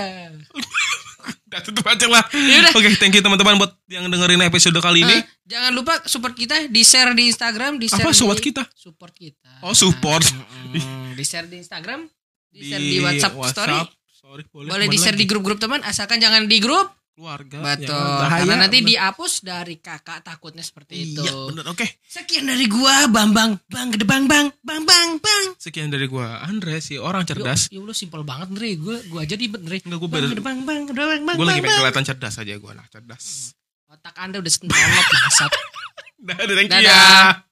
Udah 1.48 1.60
tutup 1.60 1.84
aja 1.86 2.06
lah. 2.08 2.24
Yaudah. 2.28 2.72
Oke, 2.72 2.92
thank 2.96 3.12
you 3.12 3.20
teman-teman 3.20 3.56
buat 3.56 3.72
yang 3.86 4.04
dengerin 4.04 4.40
episode 4.42 4.76
kali 4.76 5.00
ini. 5.00 5.16
Eh, 5.16 5.22
jangan 5.52 5.70
lupa 5.76 5.94
support 6.08 6.32
kita 6.32 6.72
di 6.72 6.80
share 6.80 7.12
di 7.12 7.28
Instagram, 7.28 7.76
di 7.76 7.86
share 7.92 8.08
Apa 8.08 8.16
sobat 8.16 8.40
di, 8.40 8.48
kita? 8.48 8.64
Support 8.72 9.12
kita. 9.12 9.52
Oh, 9.60 9.76
support. 9.76 10.24
Mm-mm. 10.24 11.12
di 11.12 11.24
share 11.28 11.44
di 11.44 11.60
Instagram, 11.60 12.08
di, 12.48 12.64
share 12.64 12.80
di 12.80 12.96
WhatsApp, 13.04 13.34
story. 13.52 13.76
Story, 14.08 14.42
boleh. 14.48 14.68
Boleh 14.72 14.86
di 14.88 14.96
share 14.96 15.18
di 15.18 15.28
grup-grup 15.28 15.60
teman, 15.60 15.84
asalkan 15.84 16.16
jangan 16.16 16.48
di 16.48 16.56
grup. 16.56 16.88
keluarga. 17.12 17.60
Betul. 17.60 17.92
Jangan 17.92 18.24
bahaya, 18.24 18.40
Karena 18.40 18.56
nanti 18.56 18.78
bener. 18.80 18.88
dihapus 18.88 19.32
dari 19.44 19.76
kakak 19.84 20.24
takutnya 20.24 20.64
seperti 20.64 21.12
itu. 21.12 21.20
Iya, 21.20 21.34
bener. 21.52 21.64
Oke. 21.68 21.84
Sekian 22.08 22.48
dari 22.48 22.64
gua, 22.64 23.04
Bambang, 23.04 23.60
Bang 23.68 23.92
gede 23.92 24.08
Bang 24.08 24.24
Bang, 24.24 24.48
Bang 24.64 24.88
Bang 24.88 25.20
Bang. 25.20 25.44
Sekian 25.60 25.92
dari 25.92 26.08
gua, 26.08 26.40
Andre 26.40 26.80
si 26.80 26.96
orang 26.96 27.28
cerdas. 27.28 27.68
Ya 27.68 27.84
Allah 27.84 27.92
simpel 27.92 28.24
banget 28.24 28.48
Ndre, 28.56 28.80
gua 28.80 28.96
gua 29.12 29.28
aja 29.28 29.36
ribet 29.36 29.60
Ndre. 29.60 29.84
Enggak, 29.84 29.98
gua 30.00 30.08
Bang 30.08 30.24
gede 30.32 30.40
Bang 30.42 30.60
Bang, 30.64 30.80
gede 30.88 31.02
Bang 31.04 31.22
Bang. 31.28 31.36
Gue 31.36 31.46
lagi 31.46 31.60
pengen 31.60 31.78
kelihatan 31.84 32.04
cerdas 32.08 32.34
aja 32.40 32.52
gue 32.56 32.70
anak 32.72 32.88
cerdas. 32.88 33.52
Otak 33.92 34.16
Anda 34.16 34.40
udah 34.40 34.48
seneng 34.48 34.72
banget, 34.72 35.04
bangsat. 35.04 35.52
Dadah, 36.32 36.54
thank 36.56 36.72
you 36.72 36.80
ya. 36.80 37.44